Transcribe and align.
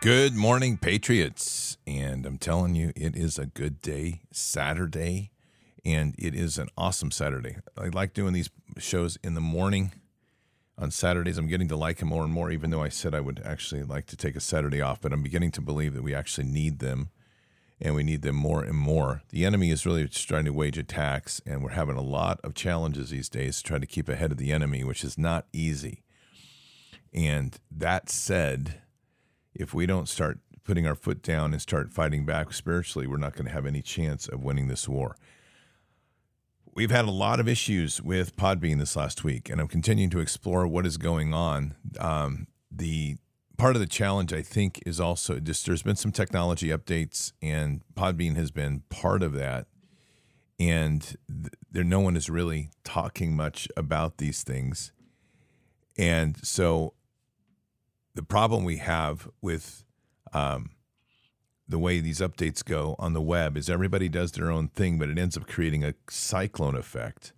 Good 0.00 0.34
morning, 0.34 0.78
Patriots. 0.78 1.76
And 1.86 2.24
I'm 2.24 2.38
telling 2.38 2.74
you, 2.74 2.90
it 2.96 3.14
is 3.14 3.38
a 3.38 3.44
good 3.44 3.82
day, 3.82 4.22
Saturday, 4.32 5.30
and 5.84 6.14
it 6.16 6.34
is 6.34 6.56
an 6.56 6.68
awesome 6.74 7.10
Saturday. 7.10 7.56
I 7.76 7.88
like 7.88 8.14
doing 8.14 8.32
these 8.32 8.48
shows 8.78 9.18
in 9.22 9.34
the 9.34 9.42
morning 9.42 9.92
on 10.78 10.90
Saturdays. 10.90 11.36
I'm 11.36 11.48
getting 11.48 11.68
to 11.68 11.76
like 11.76 11.98
them 11.98 12.08
more 12.08 12.24
and 12.24 12.32
more, 12.32 12.50
even 12.50 12.70
though 12.70 12.82
I 12.82 12.88
said 12.88 13.14
I 13.14 13.20
would 13.20 13.42
actually 13.44 13.82
like 13.82 14.06
to 14.06 14.16
take 14.16 14.36
a 14.36 14.40
Saturday 14.40 14.80
off, 14.80 15.02
but 15.02 15.12
I'm 15.12 15.22
beginning 15.22 15.50
to 15.50 15.60
believe 15.60 15.92
that 15.92 16.02
we 16.02 16.14
actually 16.14 16.46
need 16.46 16.78
them 16.78 17.10
and 17.78 17.94
we 17.94 18.02
need 18.02 18.22
them 18.22 18.36
more 18.36 18.64
and 18.64 18.78
more. 18.78 19.20
The 19.28 19.44
enemy 19.44 19.70
is 19.70 19.84
really 19.84 20.08
trying 20.08 20.46
to 20.46 20.54
wage 20.54 20.78
attacks, 20.78 21.42
and 21.44 21.62
we're 21.62 21.72
having 21.72 21.96
a 21.96 22.02
lot 22.02 22.40
of 22.42 22.54
challenges 22.54 23.10
these 23.10 23.28
days 23.28 23.58
to 23.58 23.64
try 23.64 23.78
to 23.78 23.86
keep 23.86 24.08
ahead 24.08 24.32
of 24.32 24.38
the 24.38 24.50
enemy, 24.50 24.82
which 24.82 25.04
is 25.04 25.18
not 25.18 25.46
easy. 25.52 26.04
And 27.12 27.58
that 27.70 28.08
said, 28.08 28.80
if 29.54 29.74
we 29.74 29.86
don't 29.86 30.08
start 30.08 30.38
putting 30.64 30.86
our 30.86 30.94
foot 30.94 31.22
down 31.22 31.52
and 31.52 31.60
start 31.60 31.92
fighting 31.92 32.24
back 32.24 32.52
spiritually, 32.52 33.06
we're 33.06 33.16
not 33.16 33.34
going 33.34 33.46
to 33.46 33.52
have 33.52 33.66
any 33.66 33.82
chance 33.82 34.28
of 34.28 34.42
winning 34.42 34.68
this 34.68 34.88
war. 34.88 35.16
We've 36.74 36.90
had 36.90 37.06
a 37.06 37.10
lot 37.10 37.40
of 37.40 37.48
issues 37.48 38.00
with 38.00 38.36
Podbean 38.36 38.78
this 38.78 38.94
last 38.94 39.24
week, 39.24 39.50
and 39.50 39.60
I'm 39.60 39.68
continuing 39.68 40.10
to 40.10 40.20
explore 40.20 40.66
what 40.66 40.86
is 40.86 40.96
going 40.96 41.34
on. 41.34 41.74
Um, 41.98 42.46
the 42.70 43.16
part 43.58 43.74
of 43.74 43.80
the 43.80 43.86
challenge, 43.86 44.32
I 44.32 44.42
think, 44.42 44.80
is 44.86 45.00
also 45.00 45.40
just 45.40 45.66
there's 45.66 45.82
been 45.82 45.96
some 45.96 46.12
technology 46.12 46.68
updates, 46.68 47.32
and 47.42 47.82
Podbean 47.94 48.36
has 48.36 48.50
been 48.50 48.82
part 48.88 49.22
of 49.22 49.32
that. 49.34 49.66
And 50.58 51.02
th- 51.02 51.54
there, 51.70 51.84
no 51.84 52.00
one 52.00 52.16
is 52.16 52.30
really 52.30 52.70
talking 52.84 53.34
much 53.34 53.66
about 53.76 54.18
these 54.18 54.42
things. 54.42 54.92
And 55.98 56.36
so 56.46 56.94
the 58.20 58.26
problem 58.26 58.64
we 58.64 58.76
have 58.76 59.30
with 59.40 59.82
um, 60.34 60.72
the 61.66 61.78
way 61.78 62.00
these 62.00 62.20
updates 62.20 62.62
go 62.62 62.94
on 62.98 63.14
the 63.14 63.20
web 63.22 63.56
is 63.56 63.70
everybody 63.70 64.10
does 64.10 64.32
their 64.32 64.50
own 64.50 64.68
thing, 64.68 64.98
but 64.98 65.08
it 65.08 65.16
ends 65.18 65.38
up 65.38 65.46
creating 65.46 65.84
a 65.84 65.94
cyclone 66.10 66.76
effect. 66.76 67.32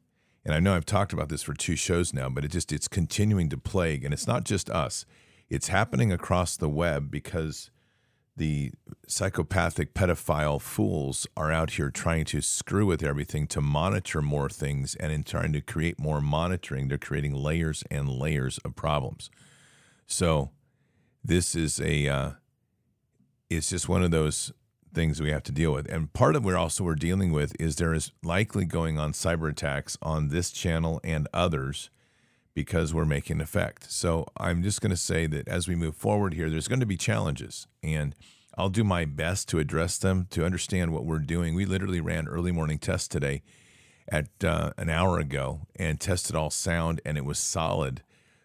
And 0.44 0.56
I 0.56 0.58
know 0.58 0.74
I've 0.74 0.84
talked 0.84 1.12
about 1.12 1.28
this 1.28 1.44
for 1.44 1.54
two 1.54 1.76
shows 1.76 2.12
now, 2.12 2.28
but 2.28 2.44
it 2.44 2.50
just 2.50 2.72
it's 2.72 2.88
continuing 2.88 3.48
to 3.50 3.56
plague, 3.56 4.04
and 4.04 4.12
it's 4.12 4.26
not 4.26 4.42
just 4.42 4.68
us; 4.70 5.06
it's 5.48 5.68
happening 5.68 6.10
across 6.10 6.56
the 6.56 6.68
web 6.68 7.12
because 7.12 7.70
the 8.36 8.72
psychopathic 9.06 9.94
pedophile 9.94 10.60
fools 10.60 11.28
are 11.36 11.52
out 11.52 11.70
here 11.70 11.90
trying 11.90 12.24
to 12.24 12.40
screw 12.40 12.86
with 12.86 13.04
everything 13.04 13.46
to 13.46 13.60
monitor 13.60 14.20
more 14.20 14.48
things, 14.48 14.96
and 14.96 15.12
in 15.12 15.22
trying 15.22 15.52
to 15.52 15.60
create 15.60 16.00
more 16.00 16.20
monitoring, 16.20 16.88
they're 16.88 16.98
creating 16.98 17.34
layers 17.34 17.84
and 17.88 18.08
layers 18.08 18.58
of 18.64 18.74
problems. 18.74 19.30
So 20.08 20.50
this 21.24 21.54
is 21.54 21.80
a 21.80 22.08
uh, 22.08 22.30
it's 23.48 23.70
just 23.70 23.88
one 23.88 24.02
of 24.02 24.10
those 24.10 24.52
things 24.94 25.20
we 25.20 25.30
have 25.30 25.42
to 25.44 25.52
deal 25.52 25.72
with. 25.72 25.90
And 25.90 26.12
part 26.12 26.36
of 26.36 26.44
what 26.44 26.54
also 26.54 26.84
we're 26.84 26.94
dealing 26.94 27.32
with 27.32 27.54
is 27.58 27.76
there 27.76 27.94
is 27.94 28.12
likely 28.22 28.64
going 28.64 28.98
on 28.98 29.12
cyber 29.12 29.50
attacks 29.50 29.96
on 30.02 30.28
this 30.28 30.50
channel 30.50 31.00
and 31.02 31.28
others 31.32 31.90
because 32.54 32.92
we're 32.92 33.06
making 33.06 33.40
effect. 33.40 33.90
So 33.90 34.26
I'm 34.36 34.62
just 34.62 34.80
going 34.80 34.90
to 34.90 34.96
say 34.96 35.26
that 35.26 35.48
as 35.48 35.66
we 35.66 35.74
move 35.74 35.96
forward 35.96 36.34
here, 36.34 36.50
there's 36.50 36.68
going 36.68 36.80
to 36.80 36.86
be 36.86 36.96
challenges 36.96 37.66
and 37.82 38.14
I'll 38.56 38.68
do 38.68 38.84
my 38.84 39.06
best 39.06 39.48
to 39.48 39.58
address 39.58 39.96
them 39.96 40.26
to 40.30 40.44
understand 40.44 40.92
what 40.92 41.06
we're 41.06 41.18
doing. 41.20 41.54
We 41.54 41.64
literally 41.64 42.00
ran 42.00 42.28
early 42.28 42.52
morning 42.52 42.78
tests 42.78 43.08
today 43.08 43.42
at 44.08 44.28
uh, 44.44 44.72
an 44.76 44.90
hour 44.90 45.18
ago 45.18 45.62
and 45.76 45.98
tested 45.98 46.36
all 46.36 46.50
sound 46.50 47.00
and 47.04 47.16
it 47.16 47.24
was 47.24 47.38
solid. 47.38 48.02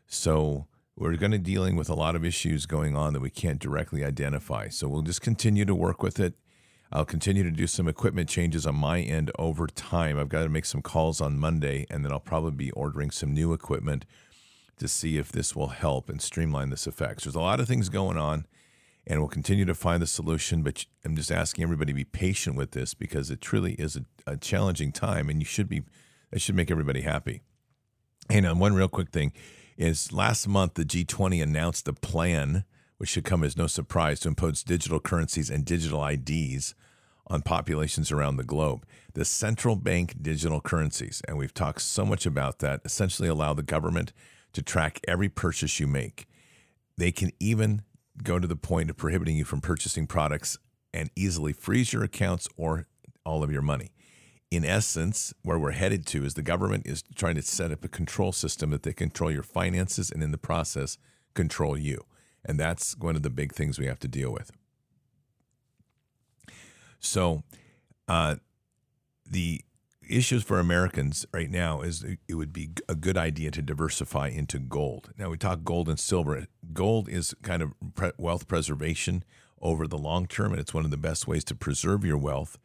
So 0.08 0.68
we're 0.98 1.16
going 1.16 1.32
to 1.32 1.38
dealing 1.38 1.76
with 1.76 1.90
a 1.90 1.94
lot 1.94 2.16
of 2.16 2.26
issues 2.26 2.66
going 2.66 2.96
on 2.96 3.14
that 3.14 3.22
we 3.22 3.30
can't 3.30 3.60
directly 3.60 4.04
identify. 4.04 4.68
So 4.68 4.88
we'll 4.88 5.04
just 5.04 5.22
continue 5.22 5.64
to 5.64 5.76
work 5.76 6.02
with 6.02 6.20
it. 6.20 6.34
I'll 6.92 7.06
continue 7.06 7.44
to 7.44 7.52
do 7.52 7.68
some 7.68 7.88
equipment 7.88 8.30
changes 8.30 8.66
on 8.66 8.76
my 8.76 9.02
end 9.02 9.30
over 9.38 9.68
time. 9.68 10.18
I've 10.18 10.30
got 10.30 10.44
to 10.44 10.50
make 10.50 10.66
some 10.66 10.82
calls 10.82 11.22
on 11.22 11.38
Monday, 11.38 11.86
and 11.90 12.04
then 12.04 12.12
I'll 12.12 12.20
probably 12.20 12.52
be 12.52 12.72
ordering 12.72 13.12
some 13.12 13.34
new 13.34 13.54
equipment 13.54 14.06
to 14.80 14.88
see 14.88 15.18
if 15.18 15.32
this 15.32 15.56
will 15.56 15.68
help 15.68 16.10
and 16.10 16.22
streamline 16.22 16.70
this 16.70 16.88
effect. 16.88 17.22
So 17.22 17.26
there's 17.30 17.36
a 17.36 17.42
lot 17.42 17.60
of 17.60 17.68
things 17.68 17.90
going 17.90 18.18
on, 18.18 18.48
and 19.06 19.20
we'll 19.20 19.28
continue 19.28 19.66
to 19.66 19.76
find 19.76 20.02
the 20.02 20.08
solution. 20.08 20.64
But 20.64 20.86
I'm 21.06 21.16
just 21.16 21.32
asking 21.32 21.64
everybody 21.64 21.92
to 21.92 21.96
be 21.96 22.06
patient 22.06 22.56
with 22.56 22.72
this 22.72 22.94
because 22.94 23.30
it 23.30 23.42
truly 23.42 23.74
is 23.74 23.98
a, 23.98 24.06
a 24.26 24.38
challenging 24.38 24.92
time, 24.92 25.30
and 25.30 25.42
you 25.42 25.46
should 25.46 25.70
be. 25.70 25.84
That 26.32 26.42
should 26.42 26.56
make 26.56 26.70
everybody 26.72 27.02
happy. 27.02 27.42
And 28.30 28.46
on 28.46 28.60
one 28.60 28.74
real 28.74 28.90
quick 28.90 29.12
thing, 29.12 29.32
is 29.78 30.12
last 30.12 30.48
month 30.48 30.74
the 30.74 30.84
G20 30.84 31.42
announced 31.42 31.88
a 31.88 31.94
plan, 31.94 32.66
which 32.98 33.10
should 33.10 33.24
come 33.24 33.44
as 33.44 33.56
no 33.56 33.68
surprise, 33.68 34.20
to 34.22 34.28
impose 34.28 34.64
digital 34.64 35.00
currencies 35.00 35.50
and 35.50 35.64
digital 35.64 36.06
IDs 36.06 36.74
on 37.28 37.42
populations 37.42 38.12
around 38.12 38.38
the 38.38 38.44
globe. 38.44 38.86
The 39.14 39.26
central 39.26 39.76
bank 39.76 40.16
digital 40.22 40.62
currencies, 40.62 41.22
and 41.28 41.38
we've 41.38 41.54
talked 41.54 41.82
so 41.82 42.06
much 42.06 42.26
about 42.26 42.60
that, 42.60 42.82
essentially 42.86 43.28
allow 43.28 43.54
the 43.54 43.64
government 43.64 44.14
to 44.54 44.62
track 44.62 45.00
every 45.08 45.30
purchase 45.30 45.80
you 45.80 45.88
make. 45.88 46.28
They 46.98 47.12
can 47.12 47.32
even 47.40 47.84
go 48.24 48.40
to 48.40 48.48
the 48.48 48.56
point 48.56 48.90
of 48.90 48.98
prohibiting 48.98 49.38
you 49.38 49.46
from 49.46 49.62
purchasing 49.62 50.08
products 50.08 50.58
and 50.94 51.12
easily 51.16 51.54
freeze 51.54 51.94
your 51.94 52.04
accounts 52.04 52.48
or 52.58 52.88
all 53.24 53.44
of 53.44 53.52
your 53.52 53.62
money 53.62 53.92
in 54.50 54.64
essence, 54.64 55.34
where 55.42 55.60
we're 55.60 55.72
headed 55.72 56.06
to 56.08 56.24
is 56.24 56.34
the 56.34 56.42
government 56.42 56.88
is 56.88 57.04
trying 57.16 57.36
to 57.36 57.42
set 57.42 57.72
up 57.72 57.84
a 57.84 57.90
control 57.90 58.32
system 58.32 58.70
that 58.70 58.84
they 58.84 58.94
control 58.94 59.32
your 59.32 59.44
finances 59.44 60.10
and 60.10 60.24
in 60.24 60.32
the 60.32 60.38
process 60.38 60.98
control 61.34 61.78
you. 61.78 62.06
And 62.46 62.60
that's 62.60 62.98
one 62.98 63.16
of 63.16 63.24
the 63.24 63.30
big 63.30 63.54
things 63.54 63.78
we 63.78 63.88
have 63.88 64.00
to 64.00 64.08
deal 64.08 64.32
with. 64.32 64.52
So, 67.00 67.44
uh, 68.08 68.38
the 69.30 69.62
issues 70.10 70.44
for 70.44 70.60
Americans 70.60 71.26
right 71.34 71.50
now 71.50 71.82
is 71.82 72.06
it 72.28 72.36
would 72.36 72.54
be 72.54 72.70
a 72.88 72.96
good 72.96 73.18
idea 73.18 73.52
to 73.52 73.62
diversify 73.62 74.30
into 74.30 74.58
gold. 74.60 75.12
Now, 75.18 75.30
we 75.30 75.38
talk 75.38 75.66
gold 75.66 75.90
and 75.90 76.00
silver. 76.00 76.48
Gold 76.72 77.10
is 77.10 77.36
kind 77.44 77.62
of 77.62 77.74
wealth 78.18 78.48
preservation 78.48 79.24
over 79.62 79.86
the 79.86 79.98
long 79.98 80.26
term, 80.26 80.54
and 80.54 80.62
it's 80.62 80.74
one 80.74 80.86
of 80.86 80.92
the 80.92 80.98
best 80.98 81.28
ways 81.28 81.44
to 81.46 81.56
preserve 81.56 82.06
your 82.06 82.18
wealth 82.18 82.58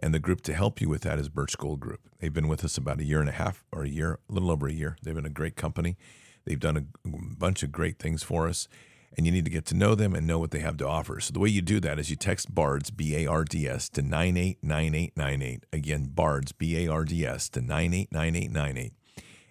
and 0.00 0.14
the 0.14 0.18
group 0.18 0.42
to 0.42 0.54
help 0.54 0.80
you 0.80 0.88
with 0.88 1.02
that 1.02 1.18
is 1.18 1.28
Birch 1.28 1.56
Gold 1.58 1.80
Group. 1.80 2.00
They've 2.20 2.32
been 2.32 2.48
with 2.48 2.64
us 2.64 2.76
about 2.76 3.00
a 3.00 3.04
year 3.04 3.20
and 3.20 3.28
a 3.28 3.32
half 3.32 3.64
or 3.72 3.82
a 3.82 3.88
year, 3.88 4.18
a 4.28 4.32
little 4.32 4.50
over 4.50 4.68
a 4.68 4.72
year. 4.72 4.96
They've 5.02 5.14
been 5.14 5.26
a 5.26 5.30
great 5.30 5.56
company. 5.56 5.96
They've 6.44 6.58
done 6.58 6.76
a 6.76 7.08
bunch 7.36 7.62
of 7.62 7.72
great 7.72 7.98
things 7.98 8.22
for 8.22 8.48
us, 8.48 8.68
and 9.16 9.26
you 9.26 9.32
need 9.32 9.44
to 9.44 9.50
get 9.50 9.66
to 9.66 9.74
know 9.74 9.94
them 9.94 10.14
and 10.14 10.26
know 10.26 10.38
what 10.38 10.50
they 10.50 10.60
have 10.60 10.76
to 10.78 10.88
offer. 10.88 11.20
So 11.20 11.32
the 11.32 11.40
way 11.40 11.50
you 11.50 11.60
do 11.60 11.80
that 11.80 11.98
is 11.98 12.10
you 12.10 12.16
text 12.16 12.54
BARDS, 12.54 12.90
B 12.90 13.16
A 13.16 13.26
R 13.26 13.44
D 13.44 13.68
S, 13.68 13.88
to 13.90 14.02
989898. 14.02 15.64
Again, 15.72 16.10
BARDS, 16.14 16.52
B 16.52 16.86
A 16.86 16.90
R 16.90 17.04
D 17.04 17.26
S, 17.26 17.48
to 17.50 17.60
989898. 17.60 18.92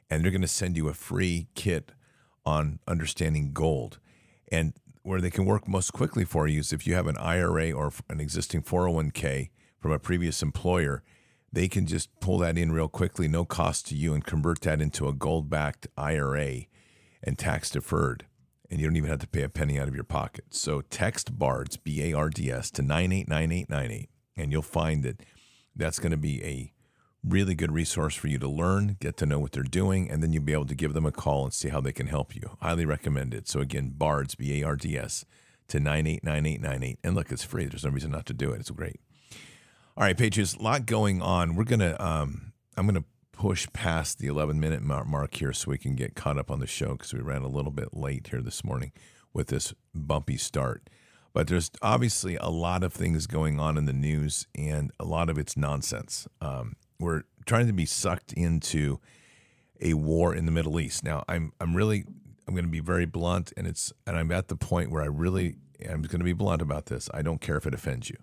And 0.09 0.23
they're 0.23 0.31
going 0.31 0.41
to 0.41 0.47
send 0.47 0.77
you 0.77 0.87
a 0.87 0.93
free 0.93 1.47
kit 1.53 1.91
on 2.45 2.79
understanding 2.87 3.51
gold. 3.51 3.99
And 4.49 4.73
where 5.03 5.21
they 5.21 5.29
can 5.29 5.45
work 5.45 5.67
most 5.67 5.91
quickly 5.91 6.23
for 6.25 6.47
you 6.47 6.61
is 6.61 6.73
if 6.73 6.87
you 6.87 6.95
have 6.95 7.07
an 7.07 7.17
IRA 7.17 7.71
or 7.71 7.91
an 8.09 8.19
existing 8.19 8.61
401k 8.61 9.49
from 9.87 9.93
a 9.93 9.99
previous 9.99 10.43
employer, 10.43 11.01
they 11.49 11.69
can 11.69 11.85
just 11.85 12.09
pull 12.19 12.39
that 12.39 12.57
in 12.57 12.73
real 12.73 12.89
quickly, 12.89 13.29
no 13.29 13.45
cost 13.45 13.87
to 13.87 13.95
you, 13.95 14.13
and 14.13 14.25
convert 14.25 14.59
that 14.59 14.81
into 14.81 15.07
a 15.07 15.13
gold 15.13 15.49
backed 15.49 15.87
IRA 15.95 16.63
and 17.23 17.37
tax 17.37 17.69
deferred. 17.69 18.25
And 18.69 18.81
you 18.81 18.85
don't 18.85 18.97
even 18.97 19.09
have 19.09 19.19
to 19.19 19.27
pay 19.27 19.43
a 19.43 19.49
penny 19.49 19.79
out 19.79 19.87
of 19.87 19.95
your 19.95 20.03
pocket. 20.03 20.43
So 20.49 20.81
text 20.81 21.39
BARDS, 21.39 21.77
B 21.77 22.03
A 22.03 22.13
R 22.17 22.29
D 22.29 22.51
S, 22.51 22.69
to 22.71 22.81
989898, 22.81 24.09
and 24.35 24.51
you'll 24.51 24.61
find 24.61 25.03
that 25.03 25.21
that's 25.73 25.99
going 25.99 26.11
to 26.11 26.17
be 26.17 26.43
a 26.43 26.73
really 27.23 27.55
good 27.55 27.71
resource 27.71 28.13
for 28.13 28.27
you 28.27 28.39
to 28.39 28.49
learn, 28.49 28.97
get 28.99 29.15
to 29.17 29.25
know 29.25 29.39
what 29.39 29.53
they're 29.53 29.63
doing, 29.63 30.11
and 30.11 30.21
then 30.21 30.33
you'll 30.33 30.43
be 30.43 30.51
able 30.51 30.65
to 30.65 30.75
give 30.75 30.93
them 30.93 31.05
a 31.05 31.13
call 31.13 31.45
and 31.45 31.53
see 31.53 31.69
how 31.69 31.79
they 31.79 31.93
can 31.93 32.07
help 32.07 32.35
you. 32.35 32.57
Highly 32.59 32.83
recommend 32.83 33.33
it. 33.33 33.47
So 33.47 33.61
again, 33.61 33.93
BARDS, 33.97 34.35
B 34.35 34.61
A 34.61 34.65
R 34.67 34.75
D 34.75 34.97
S, 34.97 35.23
to 35.69 35.79
989898. 35.79 36.99
And 37.05 37.15
look, 37.15 37.31
it's 37.31 37.45
free. 37.45 37.67
There's 37.67 37.85
no 37.85 37.91
reason 37.91 38.11
not 38.11 38.25
to 38.25 38.33
do 38.33 38.51
it. 38.51 38.59
It's 38.59 38.69
great. 38.69 38.99
All 39.97 40.03
right, 40.03 40.15
Patriots, 40.15 40.53
a 40.53 40.61
lot 40.61 40.85
going 40.85 41.23
on. 41.23 41.55
We're 41.55 41.63
gonna, 41.63 41.95
um, 41.99 42.53
I'm 42.77 42.85
gonna 42.85 43.03
push 43.31 43.65
past 43.73 44.19
the 44.19 44.27
11 44.27 44.59
minute 44.59 44.83
mark 44.83 45.33
here 45.33 45.51
so 45.51 45.71
we 45.71 45.79
can 45.79 45.95
get 45.95 46.13
caught 46.13 46.37
up 46.37 46.51
on 46.51 46.59
the 46.59 46.67
show 46.67 46.91
because 46.91 47.15
we 47.15 47.19
ran 47.19 47.41
a 47.41 47.47
little 47.47 47.71
bit 47.71 47.95
late 47.95 48.27
here 48.27 48.43
this 48.43 48.63
morning 48.63 48.91
with 49.33 49.47
this 49.47 49.73
bumpy 49.95 50.37
start. 50.37 50.87
But 51.33 51.47
there's 51.47 51.71
obviously 51.81 52.35
a 52.35 52.49
lot 52.49 52.83
of 52.83 52.93
things 52.93 53.25
going 53.25 53.59
on 53.59 53.75
in 53.75 53.85
the 53.85 53.93
news, 53.93 54.45
and 54.53 54.91
a 54.99 55.03
lot 55.03 55.31
of 55.31 55.39
it's 55.39 55.57
nonsense. 55.57 56.27
Um, 56.41 56.75
we're 56.99 57.23
trying 57.47 57.65
to 57.65 57.73
be 57.73 57.87
sucked 57.87 58.33
into 58.33 58.99
a 59.81 59.95
war 59.95 60.35
in 60.35 60.45
the 60.45 60.51
Middle 60.51 60.79
East. 60.79 61.03
Now, 61.03 61.23
I'm 61.27 61.53
I'm 61.59 61.75
really 61.75 62.05
I'm 62.47 62.53
going 62.53 62.65
to 62.65 62.71
be 62.71 62.81
very 62.81 63.07
blunt, 63.07 63.51
and 63.57 63.65
it's 63.65 63.91
and 64.05 64.15
I'm 64.15 64.31
at 64.31 64.47
the 64.47 64.57
point 64.57 64.91
where 64.91 65.01
I 65.01 65.07
really 65.07 65.55
I'm 65.81 66.03
going 66.03 66.19
to 66.19 66.23
be 66.23 66.33
blunt 66.33 66.61
about 66.61 66.85
this. 66.85 67.09
I 67.15 67.23
don't 67.23 67.41
care 67.41 67.57
if 67.57 67.65
it 67.65 67.73
offends 67.73 68.11
you. 68.11 68.17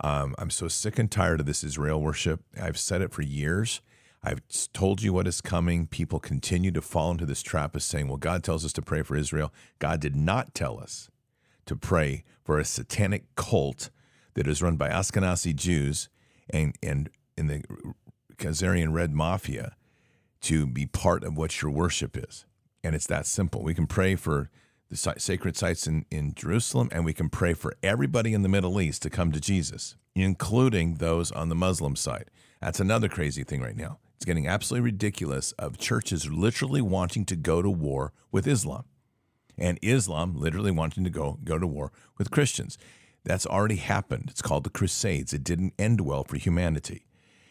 Um, 0.00 0.34
I'm 0.38 0.50
so 0.50 0.68
sick 0.68 0.98
and 0.98 1.10
tired 1.10 1.40
of 1.40 1.46
this 1.46 1.64
Israel 1.64 2.00
worship. 2.00 2.40
I've 2.60 2.78
said 2.78 3.02
it 3.02 3.12
for 3.12 3.22
years. 3.22 3.80
I've 4.22 4.42
told 4.72 5.02
you 5.02 5.12
what 5.12 5.26
is 5.26 5.40
coming. 5.40 5.86
People 5.86 6.18
continue 6.18 6.72
to 6.72 6.82
fall 6.82 7.12
into 7.12 7.26
this 7.26 7.42
trap 7.42 7.76
of 7.76 7.82
saying, 7.82 8.08
well, 8.08 8.16
God 8.16 8.42
tells 8.42 8.64
us 8.64 8.72
to 8.74 8.82
pray 8.82 9.02
for 9.02 9.16
Israel. 9.16 9.52
God 9.78 10.00
did 10.00 10.16
not 10.16 10.54
tell 10.54 10.80
us 10.80 11.10
to 11.66 11.76
pray 11.76 12.24
for 12.42 12.58
a 12.58 12.64
satanic 12.64 13.34
cult 13.36 13.90
that 14.34 14.46
is 14.46 14.62
run 14.62 14.76
by 14.76 14.88
Ashkenazi 14.88 15.54
Jews 15.54 16.08
and, 16.50 16.74
and 16.82 17.08
in 17.36 17.46
the 17.46 17.62
Khazarian 18.36 18.92
Red 18.92 19.12
Mafia 19.12 19.76
to 20.42 20.66
be 20.66 20.86
part 20.86 21.24
of 21.24 21.36
what 21.36 21.62
your 21.62 21.70
worship 21.70 22.16
is. 22.16 22.46
And 22.84 22.94
it's 22.94 23.06
that 23.06 23.26
simple. 23.26 23.62
We 23.62 23.74
can 23.74 23.86
pray 23.86 24.14
for 24.16 24.50
the 24.88 24.96
sacred 24.96 25.56
sites 25.56 25.86
in, 25.86 26.04
in 26.10 26.34
Jerusalem, 26.34 26.88
and 26.92 27.04
we 27.04 27.12
can 27.12 27.28
pray 27.28 27.54
for 27.54 27.74
everybody 27.82 28.34
in 28.34 28.42
the 28.42 28.48
Middle 28.48 28.80
East 28.80 29.02
to 29.02 29.10
come 29.10 29.32
to 29.32 29.40
Jesus, 29.40 29.96
including 30.14 30.94
those 30.94 31.32
on 31.32 31.48
the 31.48 31.54
Muslim 31.54 31.96
side. 31.96 32.30
That's 32.60 32.80
another 32.80 33.08
crazy 33.08 33.44
thing 33.44 33.60
right 33.60 33.76
now. 33.76 33.98
It's 34.16 34.24
getting 34.24 34.46
absolutely 34.46 34.92
ridiculous 34.92 35.52
of 35.52 35.76
churches 35.76 36.30
literally 36.30 36.80
wanting 36.80 37.24
to 37.26 37.36
go 37.36 37.62
to 37.62 37.70
war 37.70 38.12
with 38.30 38.46
Islam 38.46 38.84
and 39.58 39.78
Islam 39.82 40.34
literally 40.34 40.70
wanting 40.70 41.04
to 41.04 41.10
go 41.10 41.38
go 41.44 41.58
to 41.58 41.66
war 41.66 41.92
with 42.18 42.30
Christians. 42.30 42.78
That's 43.24 43.46
already 43.46 43.76
happened. 43.76 44.28
It's 44.30 44.42
called 44.42 44.64
the 44.64 44.70
Crusades. 44.70 45.32
It 45.32 45.42
didn't 45.42 45.74
end 45.78 46.00
well 46.00 46.24
for 46.24 46.36
humanity. 46.36 47.06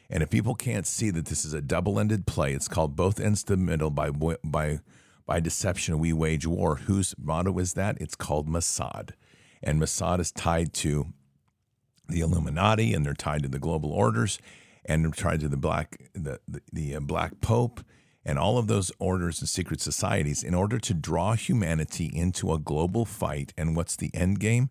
And 0.09 0.23
if 0.23 0.29
people 0.29 0.55
can't 0.55 0.88
see 0.88 1.09
that 1.09 1.25
this 1.25 1.43
is 1.43 1.53
a 1.53 1.61
double-ended 1.61 2.25
play, 2.27 2.53
it's 2.53 2.67
called 2.67 2.95
both 2.95 3.19
ends 3.19 3.43
to 3.43 3.55
the 3.55 3.61
middle 3.61 3.89
by 3.89 4.09
by 4.11 4.79
by 5.25 5.39
deception 5.39 6.00
we 6.00 6.13
wage 6.13 6.45
war. 6.45 6.75
Whose 6.75 7.16
motto 7.18 7.57
is 7.60 7.74
that? 7.74 7.98
It's 8.00 8.16
called 8.16 8.48
Mossad. 8.48 9.12
And 9.63 9.81
Mossad 9.81 10.19
is 10.19 10.31
tied 10.31 10.74
to 10.75 11.07
the 12.07 12.19
Illuminati 12.19 12.94
and 12.94 13.06
they're 13.06 13.13
tied 13.13 13.44
to 13.44 13.50
the 13.50 13.60
global 13.60 13.92
orders 13.92 14.39
and 14.86 15.04
they're 15.04 15.12
tied 15.12 15.39
to 15.39 15.50
the 15.50 15.57
black 15.57 15.98
the, 16.13 16.39
the, 16.48 16.62
the 16.72 16.95
uh, 16.95 17.00
black 17.00 17.42
pope 17.42 17.81
and 18.24 18.39
all 18.39 18.57
of 18.57 18.68
those 18.68 18.92
orders 19.00 19.39
and 19.39 19.50
secret 19.50 19.81
societies 19.81 20.44
in 20.44 20.54
order 20.54 20.80
to 20.80 20.94
draw 20.94 21.33
humanity 21.33 22.06
into 22.13 22.54
a 22.54 22.60
global 22.60 23.06
fight. 23.06 23.54
And 23.57 23.75
what's 23.75 23.95
the 23.95 24.12
end 24.13 24.39
game? 24.39 24.69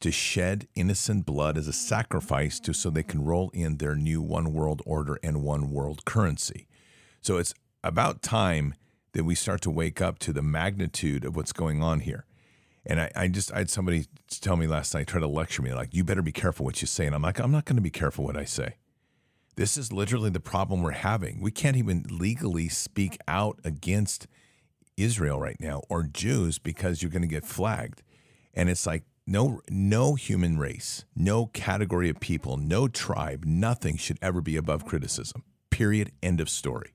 To 0.00 0.10
shed 0.10 0.68
innocent 0.74 1.24
blood 1.24 1.56
as 1.56 1.68
a 1.68 1.72
sacrifice 1.72 2.58
to 2.60 2.72
so 2.72 2.90
they 2.90 3.02
can 3.02 3.24
roll 3.24 3.50
in 3.54 3.76
their 3.76 3.94
new 3.94 4.20
one 4.20 4.52
world 4.52 4.82
order 4.84 5.18
and 5.22 5.42
one 5.42 5.70
world 5.70 6.04
currency. 6.04 6.66
So 7.20 7.38
it's 7.38 7.54
about 7.82 8.22
time 8.22 8.74
that 9.14 9.24
we 9.24 9.34
start 9.34 9.60
to 9.62 9.70
wake 9.70 10.00
up 10.02 10.18
to 10.20 10.32
the 10.32 10.42
magnitude 10.42 11.24
of 11.24 11.34
what's 11.34 11.52
going 11.52 11.82
on 11.82 12.00
here. 12.00 12.26
And 12.86 13.00
I, 13.00 13.10
I 13.16 13.28
just 13.28 13.52
I 13.52 13.58
had 13.58 13.70
somebody 13.70 14.06
tell 14.28 14.56
me 14.56 14.66
last 14.66 14.94
night, 14.94 15.06
try 15.06 15.20
to 15.20 15.26
lecture 15.26 15.62
me, 15.62 15.72
like, 15.72 15.94
you 15.94 16.04
better 16.04 16.20
be 16.20 16.32
careful 16.32 16.66
what 16.66 16.82
you 16.82 16.86
say. 16.86 17.06
And 17.06 17.14
I'm 17.14 17.22
like, 17.22 17.38
I'm 17.38 17.50
not 17.50 17.64
going 17.64 17.76
to 17.76 17.82
be 17.82 17.90
careful 17.90 18.24
what 18.24 18.36
I 18.36 18.44
say. 18.44 18.76
This 19.56 19.76
is 19.76 19.92
literally 19.92 20.30
the 20.30 20.40
problem 20.40 20.82
we're 20.82 20.90
having. 20.90 21.40
We 21.40 21.50
can't 21.50 21.76
even 21.76 22.04
legally 22.10 22.68
speak 22.68 23.18
out 23.26 23.58
against 23.64 24.26
Israel 24.96 25.38
right 25.38 25.58
now 25.60 25.82
or 25.88 26.02
Jews 26.02 26.58
because 26.58 27.02
you're 27.02 27.10
going 27.10 27.22
to 27.22 27.28
get 27.28 27.44
flagged. 27.44 28.02
And 28.52 28.68
it's 28.68 28.86
like 28.86 29.04
no 29.26 29.62
no 29.70 30.16
human 30.16 30.58
race, 30.58 31.04
no 31.16 31.46
category 31.46 32.10
of 32.10 32.20
people, 32.20 32.56
no 32.56 32.88
tribe, 32.88 33.44
nothing 33.46 33.96
should 33.96 34.18
ever 34.20 34.40
be 34.40 34.56
above 34.56 34.84
criticism. 34.84 35.44
Period. 35.70 36.12
End 36.22 36.40
of 36.40 36.48
story. 36.48 36.92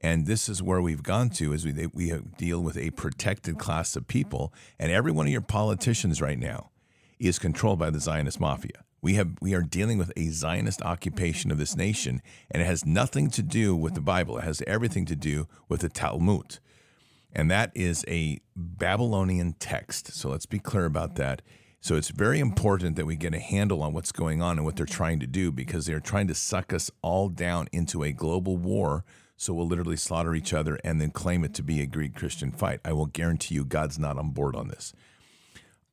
And 0.00 0.26
this 0.26 0.48
is 0.48 0.62
where 0.62 0.80
we've 0.80 1.02
gone 1.02 1.30
to 1.30 1.52
is 1.52 1.64
we 1.64 1.86
we 1.92 2.12
deal 2.36 2.60
with 2.62 2.76
a 2.76 2.90
protected 2.90 3.58
class 3.58 3.96
of 3.96 4.06
people 4.06 4.52
and 4.78 4.92
every 4.92 5.10
one 5.10 5.26
of 5.26 5.32
your 5.32 5.40
politicians 5.40 6.22
right 6.22 6.38
now 6.38 6.70
is 7.18 7.38
controlled 7.38 7.78
by 7.78 7.90
the 7.90 8.00
Zionist 8.00 8.38
mafia. 8.38 8.84
We 9.00 9.14
have 9.14 9.30
we 9.40 9.54
are 9.54 9.62
dealing 9.62 9.98
with 9.98 10.12
a 10.16 10.28
Zionist 10.28 10.82
occupation 10.82 11.50
of 11.50 11.58
this 11.58 11.76
nation, 11.76 12.20
and 12.50 12.62
it 12.62 12.66
has 12.66 12.84
nothing 12.84 13.30
to 13.30 13.42
do 13.42 13.76
with 13.76 13.94
the 13.94 14.00
Bible. 14.00 14.38
It 14.38 14.44
has 14.44 14.62
everything 14.66 15.04
to 15.06 15.16
do 15.16 15.46
with 15.68 15.80
the 15.80 15.88
Talmud. 15.88 16.58
And 17.32 17.50
that 17.50 17.70
is 17.74 18.04
a 18.08 18.40
Babylonian 18.56 19.54
text. 19.58 20.14
So 20.14 20.30
let's 20.30 20.46
be 20.46 20.58
clear 20.58 20.84
about 20.84 21.16
that. 21.16 21.42
So 21.80 21.94
it's 21.94 22.08
very 22.08 22.40
important 22.40 22.96
that 22.96 23.06
we 23.06 23.16
get 23.16 23.34
a 23.34 23.38
handle 23.38 23.82
on 23.82 23.92
what's 23.92 24.10
going 24.10 24.42
on 24.42 24.56
and 24.56 24.64
what 24.64 24.76
they're 24.76 24.86
trying 24.86 25.20
to 25.20 25.26
do 25.26 25.52
because 25.52 25.86
they're 25.86 26.00
trying 26.00 26.26
to 26.28 26.34
suck 26.34 26.72
us 26.72 26.90
all 27.02 27.28
down 27.28 27.68
into 27.70 28.02
a 28.02 28.12
global 28.12 28.56
war. 28.56 29.04
So 29.38 29.54
we'll 29.54 29.66
literally 29.66 29.96
slaughter 29.96 30.34
each 30.34 30.52
other 30.52 30.78
and 30.84 31.00
then 31.00 31.10
claim 31.10 31.44
it 31.44 31.54
to 31.54 31.62
be 31.62 31.80
a 31.80 31.86
Greek 31.86 32.14
Christian 32.14 32.52
fight. 32.52 32.80
I 32.84 32.92
will 32.92 33.06
guarantee 33.06 33.54
you 33.54 33.64
God's 33.64 33.98
not 33.98 34.18
on 34.18 34.30
board 34.30 34.54
on 34.54 34.68
this 34.68 34.92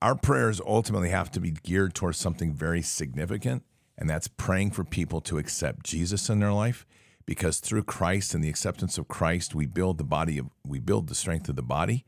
our 0.06 0.16
prayers 0.16 0.62
ultimately 0.64 1.10
have 1.10 1.32
to 1.32 1.40
be 1.40 1.50
geared 1.52 1.96
towards 1.96 2.20
something 2.20 2.54
very 2.54 2.84
significant, 2.84 3.64
and 3.98 4.08
that's 4.08 4.28
praying 4.28 4.70
for 4.70 4.84
people 4.84 5.22
to 5.22 5.40
accept 5.40 5.84
Jesus 5.84 6.30
in 6.30 6.40
their 6.40 6.54
life. 6.54 6.86
Because 7.26 7.60
through 7.60 7.86
Christ 7.86 8.36
and 8.36 8.44
the 8.44 8.50
acceptance 8.50 9.00
of 9.00 9.08
Christ, 9.08 9.56
we 9.56 9.66
build 9.66 9.98
the 9.98 10.04
body 10.04 10.38
of 10.38 10.46
we 10.64 10.80
build 10.80 11.08
the 11.08 11.16
strength 11.16 11.50
of 11.50 11.56
the 11.56 11.64
body, 11.64 12.06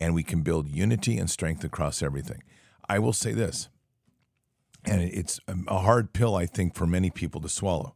and 0.00 0.12
we 0.12 0.24
can 0.24 0.42
build 0.42 0.68
unity 0.68 1.18
and 1.18 1.30
strength 1.30 1.62
across 1.62 2.02
everything. 2.02 2.42
I 2.88 2.98
will 2.98 3.12
say 3.12 3.30
this, 3.30 3.68
and 4.84 5.02
it's 5.02 5.38
a 5.68 5.78
hard 5.78 6.12
pill, 6.12 6.34
I 6.34 6.46
think, 6.46 6.74
for 6.74 6.84
many 6.84 7.10
people 7.10 7.40
to 7.42 7.48
swallow. 7.48 7.94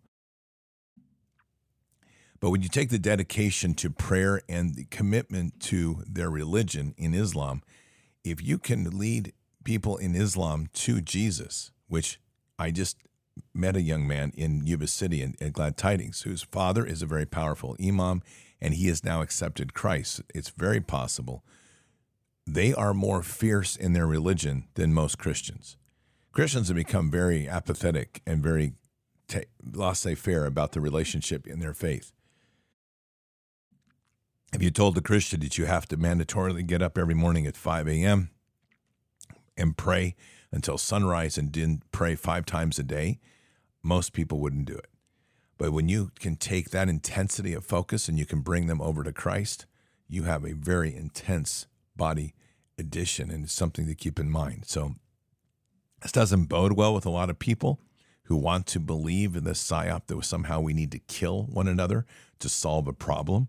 But 2.41 2.51
when 2.51 2.63
you 2.63 2.69
take 2.69 2.89
the 2.89 2.99
dedication 2.99 3.75
to 3.75 3.91
prayer 3.91 4.41
and 4.49 4.75
the 4.75 4.85
commitment 4.85 5.61
to 5.61 6.03
their 6.07 6.31
religion 6.31 6.95
in 6.97 7.15
Islam, 7.15 7.63
if 8.25 8.43
you 8.43 8.59
can 8.59 8.99
lead 8.99 9.33
people 9.63 9.99
in 9.99 10.15
Islam 10.15 10.69
to 10.73 11.01
Jesus, 11.03 11.71
which 11.89 12.19
I 12.59 12.71
just 12.71 12.97
met 13.55 13.77
a 13.77 13.83
young 13.83 14.07
man 14.07 14.33
in 14.37 14.67
Yuba 14.67 14.87
City 14.87 15.23
in, 15.23 15.35
in 15.39 15.53
Glad 15.53 15.77
Tidings 15.77 16.23
whose 16.23 16.43
father 16.43 16.85
is 16.85 17.03
a 17.03 17.07
very 17.07 17.27
powerful 17.27 17.77
imam 17.83 18.23
and 18.61 18.75
he 18.75 18.89
has 18.89 19.05
now 19.05 19.23
accepted 19.23 19.75
Christ. 19.75 20.23
It's 20.35 20.51
very 20.51 20.81
possible. 20.81 21.45
They 22.47 22.73
are 22.75 22.95
more 22.95 23.23
fierce 23.23 23.77
in 23.77 23.93
their 23.93 24.07
religion 24.07 24.65
than 24.75 24.93
most 24.93 25.19
Christians. 25.19 25.77
Christians 26.33 26.69
have 26.69 26.77
become 26.77 27.11
very 27.11 27.49
apathetic 27.49 28.23
and 28.27 28.43
very 28.43 28.73
laissez 29.63 30.15
faire 30.15 30.47
about 30.47 30.73
the 30.73 30.81
relationship 30.81 31.47
in 31.47 31.61
their 31.61 31.75
faith. 31.75 32.13
If 34.53 34.63
you 34.63 34.71
told 34.71 34.97
the 34.97 35.03
Christian 35.03 35.41
that 35.41 35.59
you 35.59 35.67
have 35.67 35.87
to 35.89 35.97
mandatorily 35.97 36.67
get 36.67 36.83
up 36.83 36.99
every 36.99 37.15
morning 37.15 37.47
at 37.47 37.57
5 37.57 37.87
a.m. 37.87 38.31
and 39.57 39.77
pray 39.77 40.17
until 40.51 40.77
sunrise 40.77 41.39
and 41.39 41.53
didn't 41.53 41.85
pray 41.93 42.17
five 42.17 42.47
times 42.47 42.79
a 42.79 42.83
day, 42.83 43.21
most 43.83 44.13
people 44.13 44.41
wouldn't 44.41 44.65
do 44.65 44.75
it. 44.75 44.89
But 45.57 45.73
when 45.73 45.89
you 45.89 46.11
can 46.19 46.35
take 46.35 46.71
that 46.71 46.89
intensity 46.89 47.55
of 47.55 47.65
focus 47.65 48.09
and 48.09 48.19
you 48.19 48.27
can 48.27 48.41
bring 48.41 48.67
them 48.67 48.81
over 48.81 49.05
to 49.05 49.13
Christ, 49.13 49.67
you 50.09 50.25
have 50.25 50.45
a 50.45 50.55
very 50.55 50.95
intense 50.95 51.67
body 51.95 52.35
addition, 52.77 53.31
and 53.31 53.45
it's 53.45 53.53
something 53.53 53.87
to 53.87 53.95
keep 53.95 54.19
in 54.19 54.31
mind. 54.31 54.65
So, 54.67 54.95
this 56.03 56.13
doesn't 56.13 56.47
bode 56.47 56.73
well 56.73 56.95
with 56.95 57.07
a 57.07 57.11
lot 57.11 57.31
of 57.31 57.39
people 57.39 57.79
who 58.25 58.37
want 58.37 58.67
to 58.69 58.81
believe 58.81 59.37
in 59.37 59.45
this 59.45 59.63
psyop 59.63 60.07
that 60.07 60.25
somehow 60.25 60.61
we 60.61 60.73
need 60.73 60.91
to 60.93 60.99
kill 60.99 61.45
one 61.45 61.69
another 61.69 62.07
to 62.39 62.49
solve 62.49 62.89
a 62.89 62.93
problem 62.93 63.49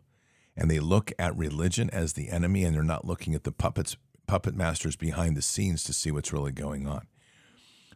and 0.56 0.70
they 0.70 0.80
look 0.80 1.12
at 1.18 1.36
religion 1.38 1.90
as 1.92 2.14
the 2.14 2.30
enemy 2.30 2.64
and 2.64 2.76
they're 2.76 2.84
not 2.84 3.06
looking 3.06 3.36
at 3.36 3.44
the 3.44 3.52
puppets 3.52 3.98
puppet 4.28 4.56
masters 4.56 4.96
behind 4.96 5.36
the 5.36 5.42
scenes 5.42 5.84
to 5.84 5.92
see 5.92 6.10
what's 6.10 6.32
really 6.32 6.54
going 6.54 6.88
on. 6.88 7.06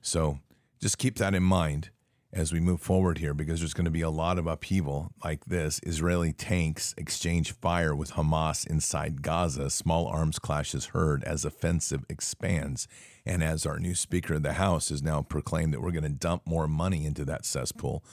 So 0.01 0.39
just 0.81 0.97
keep 0.97 1.17
that 1.17 1.33
in 1.33 1.43
mind 1.43 1.91
as 2.33 2.51
we 2.51 2.59
move 2.59 2.81
forward 2.81 3.19
here 3.19 3.33
because 3.33 3.61
there's 3.61 3.73
going 3.73 3.85
to 3.85 3.91
be 3.91 4.01
a 4.01 4.09
lot 4.09 4.37
of 4.37 4.45
upheaval 4.45 5.13
like 5.23 5.45
this. 5.45 5.79
Israeli 5.83 6.33
tanks 6.33 6.93
exchange 6.97 7.53
fire 7.53 7.95
with 7.95 8.11
Hamas 8.11 8.67
inside 8.67 9.21
Gaza. 9.21 9.69
Small 9.69 10.07
arms 10.07 10.37
clashes 10.37 10.87
heard 10.87 11.23
as 11.23 11.45
offensive 11.45 12.03
expands. 12.09 12.89
And 13.25 13.41
as 13.41 13.65
our 13.65 13.79
new 13.79 13.95
Speaker 13.95 14.33
of 14.33 14.43
the 14.43 14.53
House 14.53 14.89
has 14.89 15.01
now 15.01 15.21
proclaimed 15.21 15.73
that 15.73 15.81
we're 15.81 15.91
going 15.91 16.03
to 16.03 16.09
dump 16.09 16.45
more 16.45 16.67
money 16.67 17.05
into 17.05 17.23
that 17.25 17.45
cesspool 17.45 18.03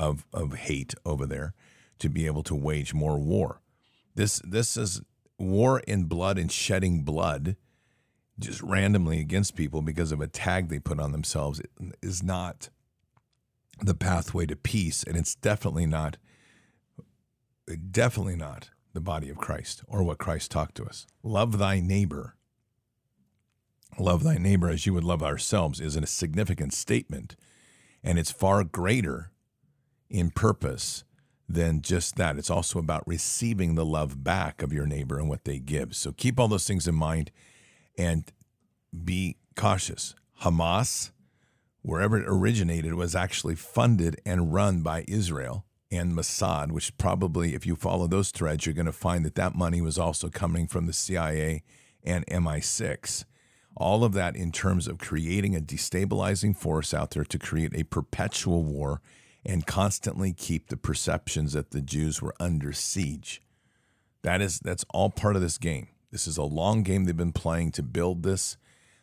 of, 0.00 0.26
of 0.32 0.54
hate 0.54 0.94
over 1.06 1.24
there 1.24 1.54
to 2.00 2.08
be 2.08 2.26
able 2.26 2.42
to 2.42 2.56
wage 2.56 2.92
more 2.92 3.18
war. 3.18 3.60
This 4.14 4.40
this 4.44 4.76
is 4.76 5.02
war 5.38 5.80
in 5.80 6.04
blood 6.04 6.38
and 6.38 6.50
shedding 6.50 7.02
blood 7.02 7.56
just 8.38 8.62
randomly 8.62 9.20
against 9.20 9.54
people 9.54 9.82
because 9.82 10.12
of 10.12 10.20
a 10.20 10.26
tag 10.26 10.68
they 10.68 10.78
put 10.78 11.00
on 11.00 11.12
themselves 11.12 11.60
is 12.02 12.22
not 12.22 12.70
the 13.82 13.94
pathway 13.94 14.46
to 14.46 14.56
peace 14.56 15.02
and 15.02 15.16
it's 15.16 15.34
definitely 15.34 15.86
not 15.86 16.16
definitely 17.90 18.36
not 18.36 18.70
the 18.92 19.00
body 19.00 19.30
of 19.30 19.38
Christ 19.38 19.82
or 19.86 20.02
what 20.02 20.18
Christ 20.18 20.50
talked 20.50 20.74
to 20.76 20.84
us. 20.84 21.06
Love 21.22 21.58
thy 21.58 21.80
neighbor. 21.80 22.34
Love 23.98 24.24
thy 24.24 24.38
neighbor 24.38 24.68
as 24.68 24.86
you 24.86 24.94
would 24.94 25.04
love 25.04 25.22
ourselves 25.22 25.80
is 25.80 25.96
a 25.96 26.06
significant 26.06 26.72
statement 26.72 27.36
and 28.02 28.18
it's 28.18 28.30
far 28.30 28.64
greater 28.64 29.30
in 30.08 30.30
purpose 30.30 31.04
than 31.52 31.82
just 31.82 32.16
that. 32.16 32.38
It's 32.38 32.50
also 32.50 32.78
about 32.78 33.06
receiving 33.06 33.74
the 33.74 33.84
love 33.84 34.22
back 34.22 34.62
of 34.62 34.72
your 34.72 34.86
neighbor 34.86 35.18
and 35.18 35.28
what 35.28 35.44
they 35.44 35.58
give. 35.58 35.96
So 35.96 36.12
keep 36.12 36.38
all 36.38 36.48
those 36.48 36.66
things 36.66 36.86
in 36.86 36.94
mind 36.94 37.30
and 37.98 38.30
be 39.04 39.36
cautious. 39.56 40.14
Hamas, 40.42 41.10
wherever 41.82 42.16
it 42.16 42.24
originated, 42.26 42.94
was 42.94 43.14
actually 43.14 43.56
funded 43.56 44.20
and 44.24 44.52
run 44.52 44.82
by 44.82 45.04
Israel 45.08 45.64
and 45.90 46.12
Mossad, 46.12 46.70
which 46.70 46.96
probably, 46.98 47.54
if 47.54 47.66
you 47.66 47.74
follow 47.74 48.06
those 48.06 48.30
threads, 48.30 48.64
you're 48.64 48.74
going 48.74 48.86
to 48.86 48.92
find 48.92 49.24
that 49.24 49.34
that 49.34 49.56
money 49.56 49.80
was 49.80 49.98
also 49.98 50.28
coming 50.28 50.68
from 50.68 50.86
the 50.86 50.92
CIA 50.92 51.64
and 52.04 52.24
MI6. 52.26 53.24
All 53.76 54.04
of 54.04 54.12
that 54.12 54.36
in 54.36 54.52
terms 54.52 54.86
of 54.86 54.98
creating 54.98 55.56
a 55.56 55.60
destabilizing 55.60 56.56
force 56.56 56.94
out 56.94 57.10
there 57.10 57.24
to 57.24 57.38
create 57.38 57.74
a 57.74 57.84
perpetual 57.84 58.62
war 58.62 59.00
and 59.44 59.66
constantly 59.66 60.32
keep 60.32 60.68
the 60.68 60.76
perceptions 60.76 61.52
that 61.52 61.70
the 61.70 61.80
Jews 61.80 62.20
were 62.20 62.34
under 62.38 62.72
siege. 62.72 63.40
That 64.22 64.40
is 64.40 64.60
that's 64.60 64.84
all 64.90 65.10
part 65.10 65.36
of 65.36 65.42
this 65.42 65.58
game. 65.58 65.88
This 66.10 66.26
is 66.26 66.36
a 66.36 66.42
long 66.42 66.82
game 66.82 67.04
they've 67.04 67.16
been 67.16 67.32
playing 67.32 67.72
to 67.72 67.82
build 67.82 68.22
this. 68.22 68.56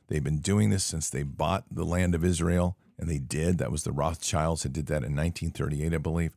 They've 0.08 0.24
been 0.24 0.39
doing 0.39 0.70
this 0.70 0.84
since 0.84 1.10
they 1.10 1.24
bought 1.24 1.65
the 1.72 1.86
land 1.86 2.15
of 2.15 2.24
Israel, 2.24 2.77
and 2.98 3.10
they 3.10 3.17
did. 3.17 3.58
That 3.58 3.72
was 3.72 3.84
the 3.84 3.91
Rothschilds 3.91 4.63
that 4.63 4.74
did 4.74 4.88
that 4.88 5.03
in 5.03 5.15
1938, 5.15 5.94
I 5.94 5.98
believe. 5.98 6.36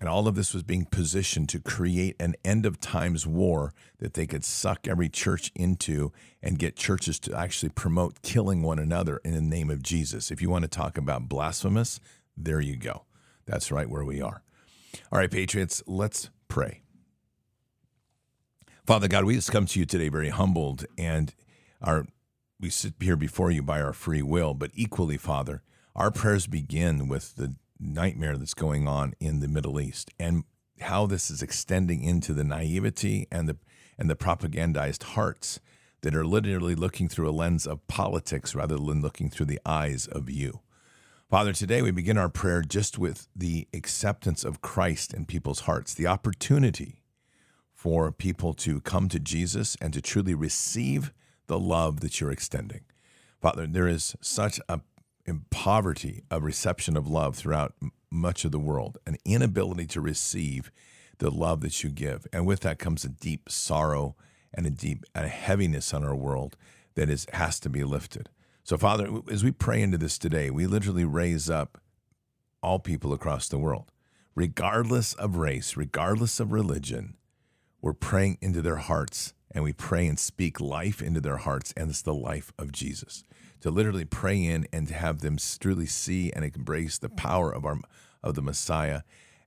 And 0.00 0.08
all 0.08 0.28
of 0.28 0.36
this 0.36 0.54
was 0.54 0.62
being 0.62 0.84
positioned 0.84 1.48
to 1.48 1.58
create 1.58 2.14
an 2.20 2.36
end 2.44 2.64
of 2.66 2.80
times 2.80 3.26
war 3.26 3.74
that 3.98 4.14
they 4.14 4.26
could 4.26 4.44
suck 4.44 4.86
every 4.86 5.08
church 5.08 5.50
into 5.56 6.12
and 6.40 6.58
get 6.58 6.76
churches 6.76 7.18
to 7.20 7.36
actually 7.36 7.70
promote 7.70 8.22
killing 8.22 8.62
one 8.62 8.78
another 8.78 9.20
in 9.24 9.32
the 9.32 9.40
name 9.40 9.70
of 9.70 9.82
Jesus. 9.82 10.30
If 10.30 10.40
you 10.40 10.50
want 10.50 10.62
to 10.62 10.68
talk 10.68 10.96
about 10.96 11.28
blasphemous, 11.28 11.98
there 12.36 12.60
you 12.60 12.76
go. 12.76 13.07
That's 13.48 13.72
right 13.72 13.88
where 13.88 14.04
we 14.04 14.20
are. 14.20 14.42
All 15.10 15.18
right, 15.18 15.30
Patriots, 15.30 15.82
let's 15.86 16.30
pray. 16.48 16.82
Father 18.86 19.08
God, 19.08 19.24
we 19.24 19.34
just 19.34 19.50
come 19.50 19.66
to 19.66 19.80
you 19.80 19.86
today 19.86 20.08
very 20.08 20.30
humbled 20.30 20.86
and 20.96 21.34
our 21.82 22.06
we 22.60 22.70
sit 22.70 22.94
here 23.00 23.16
before 23.16 23.50
you 23.50 23.62
by 23.62 23.80
our 23.80 23.92
free 23.92 24.22
will, 24.22 24.52
but 24.52 24.72
equally, 24.74 25.16
Father, 25.16 25.62
our 25.94 26.10
prayers 26.10 26.46
begin 26.46 27.06
with 27.06 27.36
the 27.36 27.54
nightmare 27.78 28.36
that's 28.36 28.54
going 28.54 28.88
on 28.88 29.14
in 29.20 29.38
the 29.40 29.46
Middle 29.46 29.80
East 29.80 30.10
and 30.18 30.42
how 30.80 31.06
this 31.06 31.30
is 31.30 31.40
extending 31.40 32.02
into 32.02 32.32
the 32.32 32.44
naivety 32.44 33.26
and 33.30 33.48
the 33.48 33.56
and 33.98 34.08
the 34.08 34.16
propagandized 34.16 35.02
hearts 35.02 35.60
that 36.02 36.14
are 36.14 36.24
literally 36.24 36.74
looking 36.74 37.08
through 37.08 37.28
a 37.28 37.32
lens 37.32 37.66
of 37.66 37.86
politics 37.88 38.54
rather 38.54 38.76
than 38.76 39.02
looking 39.02 39.28
through 39.28 39.46
the 39.46 39.60
eyes 39.66 40.06
of 40.06 40.30
you. 40.30 40.60
Father, 41.28 41.52
today 41.52 41.82
we 41.82 41.90
begin 41.90 42.16
our 42.16 42.30
prayer 42.30 42.62
just 42.62 42.98
with 42.98 43.28
the 43.36 43.68
acceptance 43.74 44.44
of 44.44 44.62
Christ 44.62 45.12
in 45.12 45.26
people's 45.26 45.60
hearts, 45.60 45.92
the 45.92 46.06
opportunity 46.06 47.02
for 47.74 48.10
people 48.10 48.54
to 48.54 48.80
come 48.80 49.10
to 49.10 49.20
Jesus 49.20 49.76
and 49.78 49.92
to 49.92 50.00
truly 50.00 50.32
receive 50.32 51.12
the 51.46 51.58
love 51.58 52.00
that 52.00 52.18
you're 52.18 52.30
extending. 52.30 52.80
Father, 53.42 53.66
there 53.66 53.86
is 53.86 54.16
such 54.22 54.58
a 54.70 54.80
poverty 55.50 56.22
of 56.30 56.44
reception 56.44 56.96
of 56.96 57.06
love 57.06 57.36
throughout 57.36 57.74
much 58.10 58.46
of 58.46 58.50
the 58.50 58.58
world, 58.58 58.96
an 59.06 59.18
inability 59.26 59.84
to 59.88 60.00
receive 60.00 60.72
the 61.18 61.30
love 61.30 61.60
that 61.60 61.84
you 61.84 61.90
give. 61.90 62.26
And 62.32 62.46
with 62.46 62.60
that 62.60 62.78
comes 62.78 63.04
a 63.04 63.10
deep 63.10 63.50
sorrow 63.50 64.16
and 64.54 64.64
a 64.64 64.70
deep 64.70 65.04
a 65.14 65.28
heaviness 65.28 65.92
on 65.92 66.04
our 66.04 66.16
world 66.16 66.56
that 66.94 67.10
is 67.10 67.26
has 67.34 67.60
to 67.60 67.68
be 67.68 67.84
lifted. 67.84 68.30
So, 68.68 68.76
Father, 68.76 69.08
as 69.30 69.42
we 69.42 69.50
pray 69.50 69.80
into 69.80 69.96
this 69.96 70.18
today, 70.18 70.50
we 70.50 70.66
literally 70.66 71.06
raise 71.06 71.48
up 71.48 71.80
all 72.62 72.78
people 72.78 73.14
across 73.14 73.48
the 73.48 73.56
world, 73.56 73.90
regardless 74.34 75.14
of 75.14 75.36
race, 75.36 75.74
regardless 75.74 76.38
of 76.38 76.52
religion. 76.52 77.16
We're 77.80 77.94
praying 77.94 78.36
into 78.42 78.60
their 78.60 78.76
hearts 78.76 79.32
and 79.50 79.64
we 79.64 79.72
pray 79.72 80.06
and 80.06 80.18
speak 80.18 80.60
life 80.60 81.00
into 81.00 81.22
their 81.22 81.38
hearts, 81.38 81.72
and 81.78 81.88
it's 81.88 82.02
the 82.02 82.12
life 82.12 82.52
of 82.58 82.70
Jesus. 82.70 83.24
To 83.62 83.70
literally 83.70 84.04
pray 84.04 84.44
in 84.44 84.68
and 84.70 84.86
to 84.88 84.92
have 84.92 85.20
them 85.20 85.38
truly 85.38 85.86
see 85.86 86.30
and 86.30 86.44
embrace 86.44 86.98
the 86.98 87.08
power 87.08 87.50
of 87.50 87.64
our 87.64 87.78
of 88.22 88.34
the 88.34 88.42
Messiah 88.42 89.00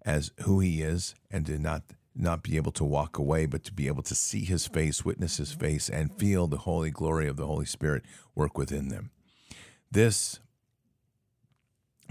as 0.03 0.31
who 0.45 0.61
he 0.61 0.81
is, 0.81 1.13
and 1.29 1.45
to 1.45 1.59
not 1.59 1.83
not 2.15 2.43
be 2.43 2.57
able 2.57 2.71
to 2.73 2.83
walk 2.83 3.17
away, 3.17 3.45
but 3.45 3.63
to 3.63 3.73
be 3.73 3.87
able 3.87 4.03
to 4.03 4.15
see 4.15 4.43
his 4.43 4.67
face, 4.67 5.05
witness 5.05 5.37
his 5.37 5.53
face, 5.53 5.89
and 5.89 6.17
feel 6.17 6.47
the 6.47 6.57
holy 6.57 6.91
glory 6.91 7.27
of 7.27 7.37
the 7.37 7.47
Holy 7.47 7.65
Spirit 7.65 8.03
work 8.35 8.57
within 8.57 8.89
them. 8.89 9.11
This, 9.89 10.39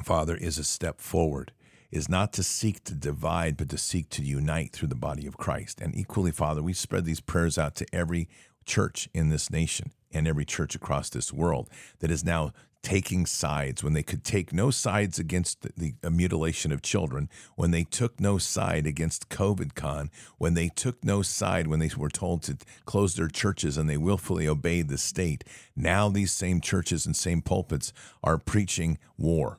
Father, 0.02 0.36
is 0.36 0.58
a 0.58 0.64
step 0.64 1.00
forward, 1.00 1.52
is 1.90 2.08
not 2.08 2.32
to 2.34 2.42
seek 2.42 2.84
to 2.84 2.94
divide, 2.94 3.56
but 3.56 3.68
to 3.70 3.78
seek 3.78 4.08
to 4.10 4.22
unite 4.22 4.72
through 4.72 4.88
the 4.88 4.94
body 4.94 5.26
of 5.26 5.36
Christ. 5.36 5.80
And 5.80 5.94
equally, 5.94 6.30
Father, 6.30 6.62
we 6.62 6.72
spread 6.72 7.04
these 7.04 7.20
prayers 7.20 7.58
out 7.58 7.74
to 7.76 7.86
every 7.92 8.28
church 8.64 9.08
in 9.12 9.28
this 9.28 9.50
nation 9.50 9.92
and 10.12 10.26
every 10.26 10.44
church 10.44 10.74
across 10.74 11.10
this 11.10 11.32
world 11.32 11.68
that 12.00 12.10
is 12.10 12.24
now 12.24 12.52
taking 12.82 13.26
sides 13.26 13.84
when 13.84 13.92
they 13.92 14.02
could 14.02 14.24
take 14.24 14.52
no 14.52 14.70
sides 14.70 15.18
against 15.18 15.62
the, 15.62 15.72
the 15.76 15.94
uh, 16.02 16.10
mutilation 16.10 16.72
of 16.72 16.82
children, 16.82 17.28
when 17.56 17.70
they 17.70 17.84
took 17.84 18.18
no 18.20 18.38
side 18.38 18.86
against 18.86 19.28
COVID 19.28 19.74
con, 19.74 20.10
when 20.38 20.54
they 20.54 20.68
took 20.68 21.04
no 21.04 21.22
side 21.22 21.66
when 21.66 21.78
they 21.78 21.90
were 21.96 22.08
told 22.08 22.42
to 22.42 22.56
close 22.86 23.14
their 23.14 23.28
churches 23.28 23.76
and 23.76 23.88
they 23.88 23.96
willfully 23.96 24.48
obeyed 24.48 24.88
the 24.88 24.98
state. 24.98 25.44
Now 25.76 26.08
these 26.08 26.32
same 26.32 26.60
churches 26.60 27.06
and 27.06 27.14
same 27.14 27.42
pulpits 27.42 27.92
are 28.22 28.38
preaching 28.38 28.98
war. 29.18 29.58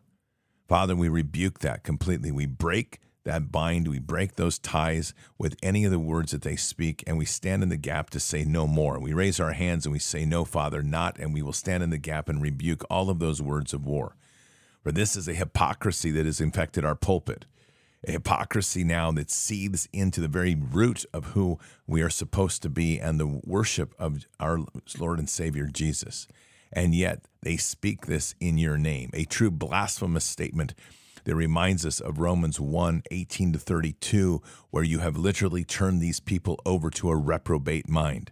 Father, 0.68 0.96
we 0.96 1.10
rebuke 1.10 1.60
that 1.60 1.84
completely. 1.84 2.32
We 2.32 2.46
break 2.46 3.00
that 3.24 3.52
bind, 3.52 3.88
we 3.88 4.00
break 4.00 4.36
those 4.36 4.58
ties 4.58 5.14
with 5.38 5.56
any 5.62 5.86
of 5.86 5.92
the 5.92 6.00
words 6.00 6.32
that 6.32 6.42
they 6.42 6.56
speak, 6.56 7.04
and 7.06 7.18
we 7.18 7.26
stand 7.26 7.62
in 7.64 7.70
the 7.70 7.78
gap 7.78 8.10
to 8.12 8.20
say 8.20 8.44
no 8.44 8.66
more. 8.66 9.00
We 9.00 9.14
raise 9.14 9.40
our 9.40 9.54
hands 9.54 9.86
and 9.86 9.94
we 9.94 10.00
say, 10.00 10.26
No, 10.26 10.44
Father, 10.46 10.82
not, 10.82 11.20
and 11.20 11.34
we 11.34 11.42
will 11.42 11.54
stand 11.54 11.84
in 11.84 11.92
the 11.92 11.98
gap 11.98 12.30
and 12.30 12.42
rebuke 12.42 12.84
all 12.90 13.10
of 13.10 13.20
those 13.20 13.42
words 13.42 13.74
of 13.74 13.86
war. 13.86 14.16
For 14.84 14.92
this 14.92 15.16
is 15.16 15.28
a 15.28 15.34
hypocrisy 15.34 16.10
that 16.12 16.26
has 16.26 16.42
infected 16.42 16.84
our 16.84 16.96
pulpit, 16.96 17.46
a 18.08 18.14
hypocrisy 18.14 18.84
now 18.84 19.12
that 19.12 19.30
seethes 19.30 19.88
into 19.94 20.22
the 20.22 20.28
very 20.28 20.56
root 20.56 21.06
of 21.14 21.28
who 21.28 21.60
we 21.86 22.02
are 22.02 22.10
supposed 22.10 22.64
to 22.64 22.70
be 22.70 23.00
and 23.00 23.20
the 23.20 23.42
worship 23.46 23.94
of 24.00 24.26
our 24.40 24.60
Lord 24.98 25.20
and 25.20 25.30
Savior 25.30 25.68
Jesus. 25.68 26.28
And 26.74 26.96
yet 26.96 27.22
they 27.44 27.58
speak 27.58 28.08
this 28.08 28.34
in 28.40 28.58
your 28.58 28.78
name, 28.78 29.12
a 29.14 29.26
true 29.26 29.52
blasphemous 29.52 30.26
statement 30.26 30.74
that 31.24 31.36
reminds 31.36 31.86
us 31.86 32.00
of 32.00 32.20
Romans 32.20 32.60
1 32.60 33.04
18 33.12 33.54
to 33.54 33.60
32, 33.60 34.42
where 34.70 34.84
you 34.84 35.00
have 35.00 35.18
literally 35.18 35.64
turned 35.64 36.02
these 36.02 36.20
people 36.20 36.60
over 36.66 36.90
to 36.92 37.10
a 37.10 37.16
reprobate 37.16 37.90
mind. 37.90 38.32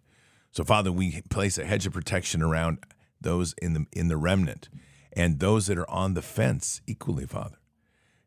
So, 0.52 0.64
Father, 0.64 0.92
we 0.92 1.22
place 1.30 1.58
a 1.58 1.66
hedge 1.66 1.86
of 1.86 1.94
protection 1.94 2.42
around 2.42 2.80
those 3.22 3.54
in 3.62 3.74
the 3.74 3.86
in 3.92 4.08
the 4.08 4.18
remnant 4.18 4.70
and 5.14 5.40
those 5.40 5.68
that 5.68 5.78
are 5.78 5.90
on 5.90 6.14
the 6.14 6.22
fence 6.22 6.82
equally, 6.88 7.26
Father, 7.26 7.58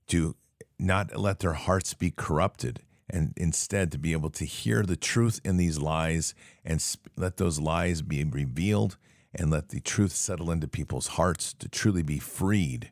to 0.09 0.37
not 0.78 1.16
let 1.16 1.38
their 1.38 1.52
hearts 1.52 1.95
be 1.95 2.11
corrupted 2.11 2.81
and 3.09 3.33
instead 3.37 3.92
to 3.92 3.99
be 3.99 4.12
able 4.12 4.31
to 4.31 4.45
hear 4.45 4.83
the 4.83 4.97
truth 4.97 5.40
in 5.45 5.57
these 5.57 5.78
lies 5.78 6.35
and 6.64 6.81
sp- 6.83 7.12
let 7.16 7.37
those 7.37 7.61
lies 7.61 8.02
be 8.02 8.25
revealed 8.25 8.97
and 9.35 9.50
let 9.50 9.69
the 9.69 9.81
truth 9.81 10.12
settle 10.12 10.50
into 10.50 10.66
people's 10.66 11.09
hearts 11.09 11.52
to 11.54 11.69
truly 11.69 12.02
be 12.02 12.19
freed 12.19 12.90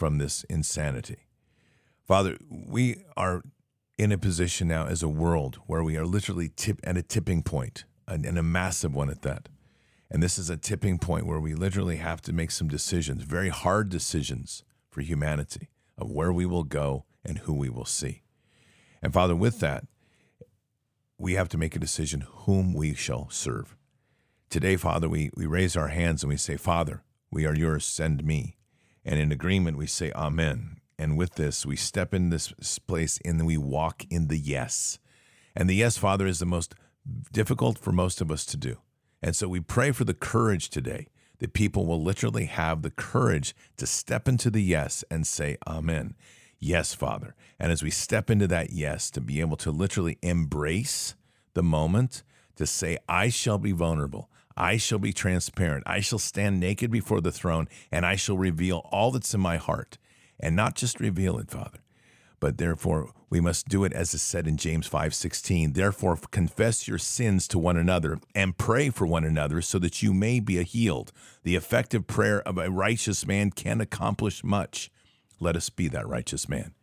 from 0.00 0.16
this 0.16 0.44
insanity. 0.44 1.26
Father, 2.06 2.38
we 2.48 3.04
are 3.18 3.42
in 3.98 4.12
a 4.12 4.16
position 4.16 4.66
now 4.66 4.86
as 4.86 5.02
a 5.02 5.08
world 5.08 5.56
where 5.66 5.84
we 5.84 5.94
are 5.98 6.06
literally 6.06 6.48
tip 6.48 6.80
at 6.82 6.96
a 6.96 7.02
tipping 7.02 7.42
point, 7.42 7.84
and, 8.08 8.24
and 8.24 8.38
a 8.38 8.42
massive 8.42 8.94
one 8.94 9.10
at 9.10 9.20
that. 9.20 9.50
And 10.10 10.22
this 10.22 10.38
is 10.38 10.48
a 10.48 10.56
tipping 10.56 10.98
point 10.98 11.26
where 11.26 11.38
we 11.38 11.54
literally 11.54 11.96
have 11.96 12.22
to 12.22 12.32
make 12.32 12.50
some 12.50 12.66
decisions, 12.66 13.24
very 13.24 13.50
hard 13.50 13.90
decisions 13.90 14.64
for 14.88 15.02
humanity 15.02 15.68
of 15.98 16.10
where 16.10 16.32
we 16.32 16.46
will 16.46 16.64
go 16.64 17.04
and 17.22 17.40
who 17.40 17.52
we 17.52 17.68
will 17.68 17.84
see. 17.84 18.22
And 19.02 19.12
Father, 19.12 19.36
with 19.36 19.60
that, 19.60 19.84
we 21.18 21.34
have 21.34 21.50
to 21.50 21.58
make 21.58 21.76
a 21.76 21.78
decision 21.78 22.24
whom 22.26 22.72
we 22.72 22.94
shall 22.94 23.28
serve. 23.28 23.76
Today, 24.48 24.76
Father, 24.76 25.10
we, 25.10 25.30
we 25.36 25.44
raise 25.44 25.76
our 25.76 25.88
hands 25.88 26.22
and 26.22 26.30
we 26.30 26.38
say, 26.38 26.56
Father, 26.56 27.02
we 27.30 27.44
are 27.44 27.54
yours, 27.54 27.84
send 27.84 28.24
me. 28.24 28.56
And 29.04 29.18
in 29.18 29.32
agreement, 29.32 29.76
we 29.76 29.86
say 29.86 30.12
Amen. 30.12 30.80
And 30.98 31.16
with 31.16 31.36
this, 31.36 31.64
we 31.64 31.76
step 31.76 32.12
in 32.12 32.28
this 32.28 32.52
place 32.78 33.18
and 33.24 33.46
we 33.46 33.56
walk 33.56 34.04
in 34.10 34.28
the 34.28 34.36
yes. 34.36 34.98
And 35.56 35.68
the 35.68 35.74
yes, 35.74 35.96
Father, 35.96 36.26
is 36.26 36.40
the 36.40 36.46
most 36.46 36.74
difficult 37.32 37.78
for 37.78 37.92
most 37.92 38.20
of 38.20 38.30
us 38.30 38.44
to 38.46 38.56
do. 38.56 38.76
And 39.22 39.34
so 39.34 39.48
we 39.48 39.60
pray 39.60 39.92
for 39.92 40.04
the 40.04 40.14
courage 40.14 40.68
today 40.68 41.08
that 41.38 41.54
people 41.54 41.86
will 41.86 42.02
literally 42.02 42.44
have 42.44 42.82
the 42.82 42.90
courage 42.90 43.54
to 43.78 43.86
step 43.86 44.28
into 44.28 44.50
the 44.50 44.62
yes 44.62 45.04
and 45.10 45.26
say, 45.26 45.56
Amen. 45.66 46.14
Yes, 46.58 46.92
Father. 46.92 47.34
And 47.58 47.72
as 47.72 47.82
we 47.82 47.90
step 47.90 48.28
into 48.28 48.46
that 48.48 48.70
yes, 48.70 49.10
to 49.12 49.20
be 49.20 49.40
able 49.40 49.56
to 49.58 49.70
literally 49.70 50.18
embrace 50.20 51.14
the 51.54 51.62
moment, 51.62 52.22
to 52.56 52.66
say, 52.66 52.98
I 53.08 53.30
shall 53.30 53.56
be 53.56 53.72
vulnerable. 53.72 54.30
I 54.60 54.76
shall 54.76 54.98
be 54.98 55.14
transparent. 55.14 55.84
I 55.86 56.00
shall 56.00 56.18
stand 56.18 56.60
naked 56.60 56.90
before 56.90 57.22
the 57.22 57.32
throne, 57.32 57.66
and 57.90 58.04
I 58.04 58.14
shall 58.14 58.36
reveal 58.36 58.86
all 58.92 59.10
that's 59.10 59.32
in 59.32 59.40
my 59.40 59.56
heart. 59.56 59.96
And 60.38 60.54
not 60.54 60.74
just 60.74 61.00
reveal 61.00 61.38
it, 61.38 61.50
Father, 61.50 61.78
but 62.40 62.58
therefore 62.58 63.10
we 63.30 63.40
must 63.40 63.70
do 63.70 63.84
it 63.84 63.94
as 63.94 64.12
is 64.12 64.20
said 64.20 64.46
in 64.46 64.58
James 64.58 64.86
5:16. 64.86 65.72
Therefore 65.72 66.18
confess 66.30 66.86
your 66.86 66.98
sins 66.98 67.48
to 67.48 67.58
one 67.58 67.78
another 67.78 68.20
and 68.34 68.58
pray 68.58 68.90
for 68.90 69.06
one 69.06 69.24
another 69.24 69.62
so 69.62 69.78
that 69.78 70.02
you 70.02 70.12
may 70.12 70.40
be 70.40 70.62
healed. 70.62 71.10
The 71.42 71.56
effective 71.56 72.06
prayer 72.06 72.42
of 72.46 72.58
a 72.58 72.70
righteous 72.70 73.26
man 73.26 73.52
can 73.52 73.80
accomplish 73.80 74.44
much. 74.44 74.90
Let 75.38 75.56
us 75.56 75.70
be 75.70 75.88
that 75.88 76.06
righteous 76.06 76.50
man. 76.50 76.74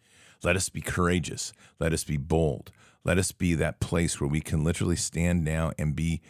Let 0.43 0.55
us 0.55 0.69
be 0.69 0.81
courageous. 0.81 1.53
Let 1.79 1.93
us 1.93 2.03
be 2.03 2.17
bold. 2.17 2.71
Let 3.03 3.19
us 3.19 3.31
be 3.31 3.53
that 3.53 3.79
place 3.79 4.19
where 4.19 4.27
we 4.27 4.41
can 4.41 4.63
literally 4.63 4.95
stand 4.95 5.43
now 5.43 5.73
and 5.77 5.95
be 5.95 6.21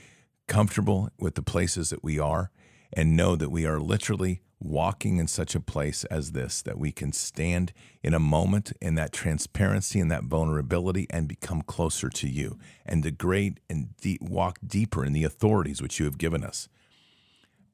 comfortable 0.48 1.10
with 1.20 1.36
the 1.36 1.42
places 1.42 1.90
that 1.90 2.04
we 2.04 2.20
are 2.20 2.52
and 2.94 3.18
know 3.18 3.36
that 3.36 3.50
we 3.50 3.66
are 3.66 3.80
literally 3.80 4.42
walking 4.60 5.18
in 5.18 5.28
such 5.28 5.54
a 5.54 5.60
place 5.60 6.04
as 6.06 6.32
this 6.32 6.62
that 6.64 6.80
we 6.80 6.92
can 6.92 7.12
stand 7.14 7.72
in 8.02 8.14
a 8.14 8.20
moment 8.20 8.74
in 8.82 8.96
that 8.96 9.14
transparency 9.14 10.00
and 10.00 10.10
that 10.10 10.24
vulnerability 10.24 11.06
and 11.10 11.28
become 11.28 11.62
closer 11.62 12.10
to 12.10 12.28
you 12.28 12.58
and 12.86 13.04
degrade 13.04 13.60
and 13.70 13.96
de- 13.98 14.18
walk 14.20 14.58
deeper 14.66 15.06
in 15.06 15.14
the 15.14 15.24
authorities 15.24 15.82
which 15.82 16.00
you 16.00 16.06
have 16.06 16.18
given 16.18 16.44
us. 16.44 16.68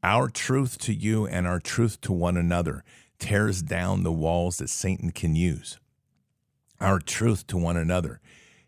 Our 0.04 0.28
truth 0.28 0.78
to 0.80 0.94
you 0.94 1.26
and 1.26 1.48
our 1.48 1.60
truth 1.60 2.02
to 2.02 2.12
one 2.12 2.36
another 2.36 2.84
tears 3.18 3.62
down 3.62 4.04
the 4.04 4.12
walls 4.12 4.58
that 4.58 4.70
Satan 4.70 5.12
can 5.12 5.36
use. 5.36 5.80
Our 6.82 7.00
truth 7.00 7.48
to 7.48 7.58
one 7.58 7.78
another 7.78 8.20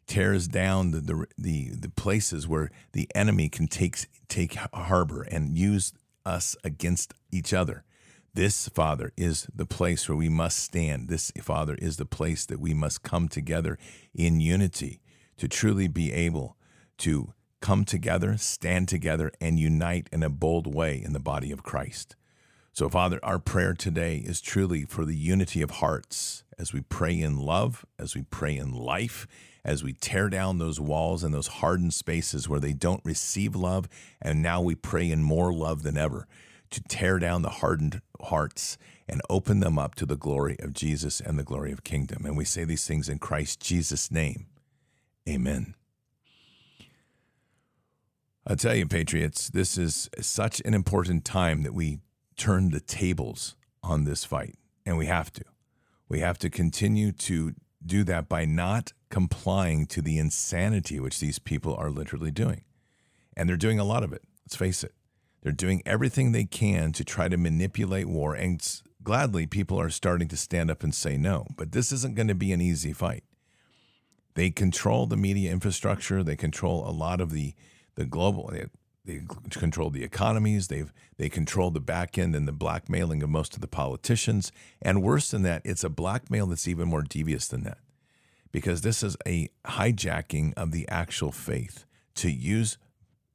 tears 0.07 0.47
down 0.47 0.91
the, 0.91 0.99
the, 1.01 1.25
the, 1.37 1.69
the 1.71 1.89
places 1.89 2.47
where 2.47 2.69
the 2.93 3.09
enemy 3.15 3.49
can 3.49 3.67
take, 3.67 4.05
take 4.27 4.55
harbor 4.73 5.23
and 5.23 5.57
use 5.57 5.93
us 6.25 6.55
against 6.63 7.13
each 7.31 7.53
other. 7.53 7.83
This, 8.33 8.67
Father, 8.69 9.13
is 9.15 9.47
the 9.55 9.65
place 9.65 10.09
where 10.09 10.17
we 10.17 10.29
must 10.29 10.59
stand. 10.59 11.07
This, 11.07 11.31
Father, 11.41 11.75
is 11.75 11.97
the 11.97 12.05
place 12.05 12.45
that 12.45 12.59
we 12.59 12.73
must 12.73 13.01
come 13.01 13.29
together 13.29 13.77
in 14.13 14.41
unity 14.41 15.01
to 15.37 15.47
truly 15.47 15.87
be 15.87 16.11
able 16.11 16.57
to 16.99 17.33
come 17.61 17.85
together, 17.85 18.37
stand 18.37 18.87
together, 18.87 19.31
and 19.39 19.59
unite 19.59 20.09
in 20.11 20.21
a 20.21 20.29
bold 20.29 20.73
way 20.73 21.01
in 21.03 21.13
the 21.13 21.19
body 21.19 21.51
of 21.51 21.63
Christ. 21.63 22.15
So, 22.73 22.89
Father, 22.89 23.19
our 23.23 23.39
prayer 23.39 23.73
today 23.73 24.17
is 24.17 24.41
truly 24.41 24.83
for 24.83 25.05
the 25.05 25.15
unity 25.15 25.61
of 25.61 25.71
hearts 25.71 26.43
as 26.57 26.73
we 26.73 26.81
pray 26.81 27.19
in 27.19 27.37
love, 27.37 27.85
as 27.99 28.15
we 28.15 28.23
pray 28.23 28.57
in 28.57 28.73
life, 28.73 29.27
as 29.63 29.83
we 29.83 29.93
tear 29.93 30.29
down 30.29 30.57
those 30.57 30.79
walls 30.79 31.23
and 31.23 31.33
those 31.33 31.47
hardened 31.47 31.93
spaces 31.93 32.47
where 32.47 32.59
they 32.59 32.73
don't 32.73 33.01
receive 33.03 33.55
love. 33.55 33.89
And 34.21 34.41
now 34.41 34.61
we 34.61 34.75
pray 34.75 35.09
in 35.09 35.23
more 35.23 35.53
love 35.53 35.83
than 35.83 35.97
ever 35.97 36.27
to 36.69 36.81
tear 36.83 37.19
down 37.19 37.41
the 37.41 37.49
hardened 37.49 38.01
hearts 38.21 38.77
and 39.07 39.21
open 39.29 39.59
them 39.59 39.77
up 39.77 39.95
to 39.95 40.05
the 40.05 40.17
glory 40.17 40.55
of 40.59 40.73
Jesus 40.73 41.19
and 41.19 41.37
the 41.37 41.43
glory 41.43 41.71
of 41.71 41.83
kingdom. 41.83 42.25
And 42.25 42.37
we 42.37 42.45
say 42.45 42.63
these 42.63 42.87
things 42.87 43.09
in 43.09 43.19
Christ 43.19 43.59
Jesus' 43.59 44.11
name. 44.11 44.47
Amen. 45.27 45.75
I 48.47 48.53
tell 48.53 48.75
you, 48.75 48.85
Patriots, 48.85 49.49
this 49.49 49.77
is 49.77 50.09
such 50.21 50.61
an 50.65 50.75
important 50.75 51.25
time 51.25 51.63
that 51.63 51.73
we 51.73 51.99
turn 52.37 52.69
the 52.69 52.79
tables 52.79 53.55
on 53.81 54.03
this 54.03 54.23
fight, 54.23 54.55
and 54.85 54.97
we 54.97 55.07
have 55.07 55.33
to. 55.33 55.43
We 56.07 56.19
have 56.19 56.37
to 56.39 56.49
continue 56.49 57.11
to 57.11 57.53
do 57.85 58.03
that 58.03 58.27
by 58.27 58.45
not 58.45 58.93
complying 59.09 59.85
to 59.87 60.01
the 60.01 60.17
insanity 60.17 60.99
which 60.99 61.19
these 61.19 61.39
people 61.39 61.75
are 61.75 61.89
literally 61.89 62.31
doing. 62.31 62.63
And 63.37 63.47
they're 63.47 63.57
doing 63.57 63.79
a 63.79 63.83
lot 63.83 64.03
of 64.03 64.13
it. 64.13 64.21
Let's 64.45 64.55
face 64.55 64.83
it. 64.83 64.93
They're 65.41 65.51
doing 65.51 65.83
everything 65.85 66.31
they 66.31 66.45
can 66.45 66.91
to 66.93 67.03
try 67.03 67.27
to 67.27 67.37
manipulate 67.37 68.07
war. 68.07 68.33
And 68.33 68.61
gladly, 69.03 69.45
people 69.45 69.79
are 69.79 69.89
starting 69.89 70.27
to 70.29 70.37
stand 70.37 70.71
up 70.71 70.83
and 70.83 70.93
say 70.93 71.17
no. 71.17 71.47
But 71.55 71.71
this 71.71 71.91
isn't 71.91 72.15
going 72.15 72.27
to 72.29 72.35
be 72.35 72.51
an 72.51 72.61
easy 72.61 72.93
fight. 72.93 73.23
They 74.33 74.49
control 74.49 75.05
the 75.05 75.15
media 75.17 75.51
infrastructure, 75.51 76.23
they 76.23 76.35
control 76.35 76.87
a 76.87 76.91
lot 76.91 77.21
of 77.21 77.31
the, 77.31 77.53
the 77.95 78.05
global. 78.05 78.51
They, 79.05 79.17
they 79.17 79.49
control 79.49 79.89
the 79.89 80.03
economies. 80.03 80.67
They've 80.67 80.91
they 81.17 81.29
control 81.29 81.71
the 81.71 81.79
back 81.79 82.17
end 82.17 82.35
and 82.35 82.47
the 82.47 82.51
blackmailing 82.51 83.23
of 83.23 83.29
most 83.29 83.55
of 83.55 83.61
the 83.61 83.67
politicians. 83.67 84.51
And 84.81 85.03
worse 85.03 85.31
than 85.31 85.43
that, 85.43 85.61
it's 85.63 85.83
a 85.83 85.89
blackmail 85.89 86.47
that's 86.47 86.67
even 86.67 86.87
more 86.87 87.03
devious 87.03 87.47
than 87.47 87.63
that 87.63 87.77
because 88.51 88.81
this 88.81 89.03
is 89.03 89.17
a 89.27 89.49
hijacking 89.65 90.53
of 90.55 90.71
the 90.71 90.87
actual 90.87 91.31
faith 91.31 91.85
to 92.15 92.31
use 92.31 92.77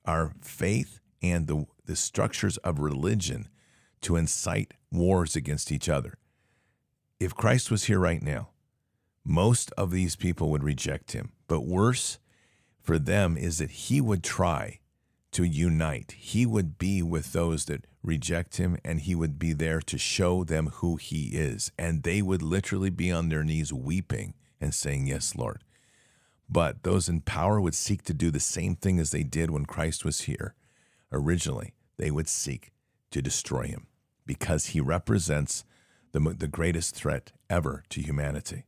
our 0.06 0.32
faith 0.40 0.98
and 1.22 1.46
the, 1.46 1.66
the 1.84 1.94
structures 1.94 2.56
of 2.58 2.78
religion 2.78 3.48
to 4.00 4.16
incite 4.16 4.72
wars 4.90 5.36
against 5.36 5.70
each 5.70 5.88
other. 5.88 6.14
If 7.18 7.34
Christ 7.34 7.70
was 7.70 7.84
here 7.84 7.98
right 7.98 8.22
now, 8.22 8.48
most 9.22 9.72
of 9.76 9.90
these 9.90 10.16
people 10.16 10.50
would 10.50 10.64
reject 10.64 11.12
him. 11.12 11.32
But 11.46 11.66
worse 11.66 12.18
for 12.80 12.98
them 12.98 13.36
is 13.36 13.58
that 13.58 13.70
he 13.70 14.00
would 14.00 14.24
try 14.24 14.80
to 15.32 15.44
unite. 15.44 16.12
He 16.18 16.46
would 16.46 16.78
be 16.78 17.02
with 17.02 17.32
those 17.32 17.66
that 17.66 17.86
reject 18.02 18.56
him 18.56 18.78
and 18.84 19.00
he 19.00 19.14
would 19.14 19.38
be 19.38 19.52
there 19.52 19.80
to 19.80 19.98
show 19.98 20.44
them 20.44 20.68
who 20.74 20.96
he 20.96 21.28
is. 21.28 21.70
And 21.78 22.02
they 22.02 22.22
would 22.22 22.42
literally 22.42 22.90
be 22.90 23.12
on 23.12 23.28
their 23.28 23.44
knees 23.44 23.72
weeping 23.72 24.34
and 24.60 24.74
saying, 24.74 25.06
Yes, 25.06 25.36
Lord. 25.36 25.62
But 26.48 26.82
those 26.82 27.08
in 27.08 27.20
power 27.20 27.60
would 27.60 27.76
seek 27.76 28.02
to 28.04 28.14
do 28.14 28.30
the 28.30 28.40
same 28.40 28.74
thing 28.74 28.98
as 28.98 29.10
they 29.10 29.22
did 29.22 29.50
when 29.50 29.66
Christ 29.66 30.04
was 30.04 30.22
here 30.22 30.54
originally. 31.12 31.74
They 31.96 32.10
would 32.10 32.28
seek 32.28 32.72
to 33.12 33.22
destroy 33.22 33.64
him 33.64 33.86
because 34.26 34.66
he 34.66 34.80
represents 34.80 35.64
the, 36.12 36.18
the 36.20 36.48
greatest 36.48 36.94
threat 36.94 37.32
ever 37.48 37.84
to 37.90 38.02
humanity. 38.02 38.64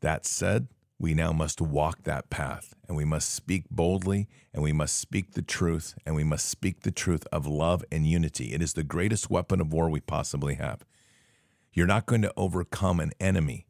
That 0.00 0.26
said, 0.26 0.68
we 0.98 1.14
now 1.14 1.32
must 1.32 1.60
walk 1.60 2.02
that 2.02 2.28
path 2.28 2.74
and 2.88 2.96
we 2.96 3.04
must 3.04 3.32
speak 3.32 3.64
boldly 3.70 4.28
and 4.52 4.62
we 4.62 4.72
must 4.72 4.98
speak 4.98 5.32
the 5.32 5.42
truth 5.42 5.94
and 6.04 6.14
we 6.16 6.24
must 6.24 6.48
speak 6.48 6.82
the 6.82 6.90
truth 6.90 7.26
of 7.30 7.46
love 7.46 7.84
and 7.92 8.06
unity. 8.06 8.52
It 8.52 8.62
is 8.62 8.72
the 8.72 8.82
greatest 8.82 9.30
weapon 9.30 9.60
of 9.60 9.72
war 9.72 9.88
we 9.88 10.00
possibly 10.00 10.54
have. 10.54 10.84
You're 11.72 11.86
not 11.86 12.06
going 12.06 12.22
to 12.22 12.32
overcome 12.36 12.98
an 12.98 13.12
enemy 13.20 13.66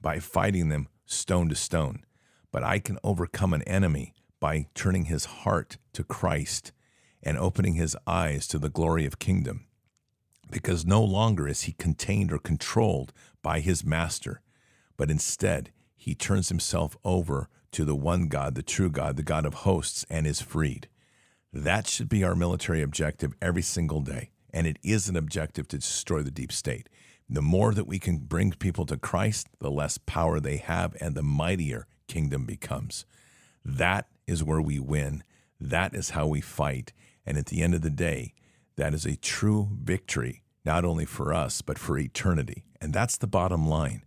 by 0.00 0.18
fighting 0.18 0.68
them 0.68 0.88
stone 1.06 1.48
to 1.48 1.54
stone. 1.54 2.04
But 2.50 2.64
I 2.64 2.78
can 2.78 2.98
overcome 3.04 3.52
an 3.52 3.62
enemy 3.62 4.14
by 4.40 4.66
turning 4.74 5.06
his 5.06 5.24
heart 5.24 5.78
to 5.92 6.04
Christ 6.04 6.72
and 7.22 7.38
opening 7.38 7.74
his 7.74 7.96
eyes 8.06 8.46
to 8.48 8.58
the 8.58 8.68
glory 8.68 9.06
of 9.06 9.18
kingdom. 9.18 9.66
Because 10.50 10.84
no 10.84 11.02
longer 11.02 11.48
is 11.48 11.62
he 11.62 11.72
contained 11.72 12.32
or 12.32 12.38
controlled 12.38 13.12
by 13.42 13.60
his 13.60 13.84
master, 13.84 14.40
but 14.96 15.10
instead 15.10 15.72
he 16.04 16.14
turns 16.14 16.50
himself 16.50 16.98
over 17.02 17.48
to 17.72 17.82
the 17.86 17.94
one 17.94 18.28
God, 18.28 18.56
the 18.56 18.62
true 18.62 18.90
God, 18.90 19.16
the 19.16 19.22
God 19.22 19.46
of 19.46 19.54
hosts, 19.54 20.04
and 20.10 20.26
is 20.26 20.42
freed. 20.42 20.86
That 21.50 21.88
should 21.88 22.10
be 22.10 22.22
our 22.22 22.34
military 22.34 22.82
objective 22.82 23.32
every 23.40 23.62
single 23.62 24.02
day. 24.02 24.28
And 24.52 24.66
it 24.66 24.78
is 24.82 25.08
an 25.08 25.16
objective 25.16 25.66
to 25.68 25.78
destroy 25.78 26.20
the 26.20 26.30
deep 26.30 26.52
state. 26.52 26.90
The 27.26 27.40
more 27.40 27.72
that 27.72 27.86
we 27.86 27.98
can 27.98 28.18
bring 28.18 28.52
people 28.52 28.84
to 28.84 28.98
Christ, 28.98 29.48
the 29.60 29.70
less 29.70 29.96
power 29.96 30.40
they 30.40 30.58
have 30.58 30.94
and 31.00 31.14
the 31.14 31.22
mightier 31.22 31.86
kingdom 32.06 32.44
becomes. 32.44 33.06
That 33.64 34.06
is 34.26 34.44
where 34.44 34.60
we 34.60 34.78
win. 34.78 35.24
That 35.58 35.94
is 35.94 36.10
how 36.10 36.26
we 36.26 36.42
fight. 36.42 36.92
And 37.24 37.38
at 37.38 37.46
the 37.46 37.62
end 37.62 37.72
of 37.72 37.80
the 37.80 37.88
day, 37.88 38.34
that 38.76 38.92
is 38.92 39.06
a 39.06 39.16
true 39.16 39.70
victory, 39.82 40.42
not 40.66 40.84
only 40.84 41.06
for 41.06 41.32
us, 41.32 41.62
but 41.62 41.78
for 41.78 41.96
eternity. 41.96 42.66
And 42.78 42.92
that's 42.92 43.16
the 43.16 43.26
bottom 43.26 43.66
line. 43.66 44.02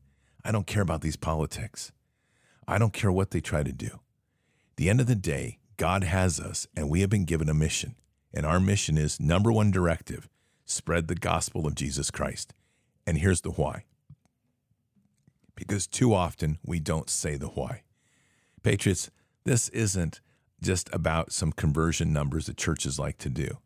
I 0.47 0.51
don't 0.53 0.65
care 0.65 0.81
about 0.81 1.01
these 1.01 1.17
politics. 1.17 1.91
I 2.69 2.77
don't 2.77 2.93
care 2.93 3.11
what 3.11 3.31
they 3.31 3.41
try 3.41 3.63
to 3.63 3.73
do. 3.73 3.99
the 4.77 4.89
end 4.89 5.01
of 5.01 5.07
the 5.07 5.15
day, 5.15 5.57
God 5.75 6.05
has 6.05 6.39
us, 6.39 6.67
and 6.73 6.89
we 6.89 7.01
have 7.01 7.09
been 7.09 7.25
given 7.25 7.49
a 7.49 7.53
mission. 7.53 7.95
And 8.33 8.45
our 8.45 8.59
mission 8.59 8.97
is 8.97 9.19
number 9.19 9.51
one 9.51 9.71
directive 9.71 10.29
spread 10.63 11.07
the 11.07 11.15
gospel 11.15 11.67
of 11.67 11.75
Jesus 11.75 12.11
Christ. 12.11 12.53
And 13.05 13.17
here's 13.17 13.41
the 13.41 13.51
why. 13.51 13.85
Because 15.55 15.85
too 15.85 16.13
often 16.13 16.59
we 16.63 16.79
don't 16.79 17.09
say 17.09 17.35
the 17.35 17.47
why. 17.47 17.83
Patriots, 18.63 19.09
this 19.43 19.67
isn't 19.69 20.21
just 20.61 20.89
about 20.93 21.33
some 21.33 21.51
conversion 21.51 22.13
numbers 22.13 22.45
that 22.45 22.57
churches 22.57 22.97
like 22.97 23.17
to 23.17 23.29
do. 23.29 23.57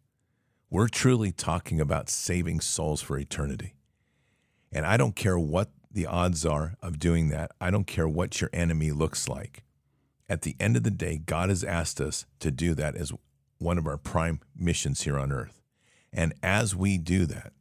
We're 0.70 0.88
truly 0.88 1.32
talking 1.32 1.80
about 1.80 2.10
saving 2.10 2.62
souls 2.62 3.02
for 3.02 3.18
eternity. 3.20 3.76
And 4.72 4.86
I 4.86 4.98
don't 4.98 5.16
care 5.16 5.38
what 5.38 5.70
the 5.94 6.06
odds 6.06 6.46
are 6.46 6.76
of 6.82 7.00
doing 7.00 7.30
that. 7.30 7.52
I 7.60 7.72
don't 7.72 7.88
care 7.88 8.08
what 8.08 8.40
your 8.40 8.50
enemy 8.54 8.92
looks 8.92 9.28
like. 9.28 9.64
At 10.30 10.44
the 10.44 10.56
end 10.60 10.78
of 10.78 10.84
the 10.84 10.92
day, 10.92 11.18
God 11.18 11.50
has 11.50 11.64
asked 11.64 12.00
us 12.00 12.26
to 12.40 12.52
do 12.52 12.74
that 12.76 12.96
as 12.96 13.12
one 13.58 13.78
of 13.78 13.86
our 13.86 13.98
prime 13.98 14.40
missions 14.56 15.02
here 15.02 15.20
on 15.20 15.32
earth. 15.32 15.62
And 16.14 16.34
as 16.42 16.76
we 16.76 16.98
do 16.98 17.26
that, 17.26 17.54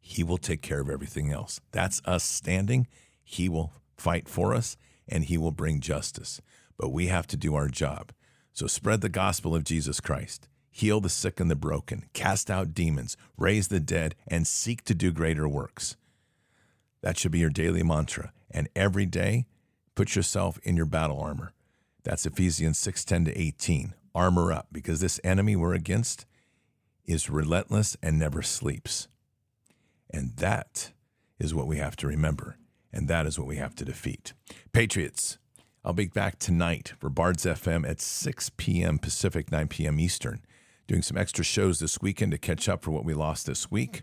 he 0.00 0.22
will 0.22 0.38
take 0.38 0.62
care 0.62 0.80
of 0.80 0.88
everything 0.88 1.32
else. 1.32 1.60
That's 1.72 2.00
us 2.04 2.22
standing. 2.22 2.86
He 3.24 3.48
will 3.48 3.72
fight 3.96 4.28
for 4.28 4.54
us 4.54 4.76
and 5.08 5.24
He 5.24 5.36
will 5.36 5.50
bring 5.50 5.80
justice. 5.80 6.40
But 6.78 6.90
we 6.90 7.08
have 7.08 7.26
to 7.28 7.36
do 7.36 7.54
our 7.54 7.68
job. 7.68 8.12
So 8.52 8.68
spread 8.68 9.00
the 9.00 9.08
gospel 9.08 9.54
of 9.54 9.64
Jesus 9.64 10.00
Christ, 10.00 10.48
heal 10.70 11.00
the 11.00 11.08
sick 11.08 11.40
and 11.40 11.50
the 11.50 11.56
broken, 11.56 12.04
cast 12.12 12.50
out 12.50 12.72
demons, 12.72 13.16
raise 13.36 13.68
the 13.68 13.80
dead, 13.80 14.14
and 14.28 14.46
seek 14.46 14.84
to 14.84 14.94
do 14.94 15.10
greater 15.10 15.48
works. 15.48 15.96
That 17.06 17.16
should 17.16 17.30
be 17.30 17.38
your 17.38 17.50
daily 17.50 17.84
mantra. 17.84 18.32
And 18.50 18.68
every 18.74 19.06
day, 19.06 19.46
put 19.94 20.16
yourself 20.16 20.58
in 20.64 20.76
your 20.76 20.86
battle 20.86 21.20
armor. 21.20 21.52
That's 22.02 22.26
Ephesians 22.26 22.78
6 22.78 23.04
10 23.04 23.26
to 23.26 23.40
18. 23.40 23.94
Armor 24.12 24.52
up 24.52 24.66
because 24.72 24.98
this 24.98 25.20
enemy 25.22 25.54
we're 25.54 25.74
against 25.74 26.26
is 27.04 27.30
relentless 27.30 27.96
and 28.02 28.18
never 28.18 28.42
sleeps. 28.42 29.06
And 30.10 30.34
that 30.38 30.90
is 31.38 31.54
what 31.54 31.68
we 31.68 31.76
have 31.76 31.94
to 31.98 32.08
remember. 32.08 32.56
And 32.92 33.06
that 33.06 33.24
is 33.24 33.38
what 33.38 33.46
we 33.46 33.58
have 33.58 33.76
to 33.76 33.84
defeat. 33.84 34.32
Patriots, 34.72 35.38
I'll 35.84 35.92
be 35.92 36.08
back 36.08 36.40
tonight 36.40 36.94
for 36.98 37.08
Bards 37.08 37.44
FM 37.44 37.88
at 37.88 38.00
6 38.00 38.50
p.m. 38.56 38.98
Pacific, 38.98 39.52
9 39.52 39.68
p.m. 39.68 40.00
Eastern 40.00 40.40
Doing 40.88 41.02
some 41.02 41.16
extra 41.16 41.44
shows 41.44 41.78
this 41.78 42.00
weekend 42.00 42.32
to 42.32 42.38
catch 42.38 42.68
up 42.68 42.82
for 42.82 42.90
what 42.90 43.04
we 43.04 43.14
lost 43.14 43.46
this 43.46 43.70
week. 43.70 44.02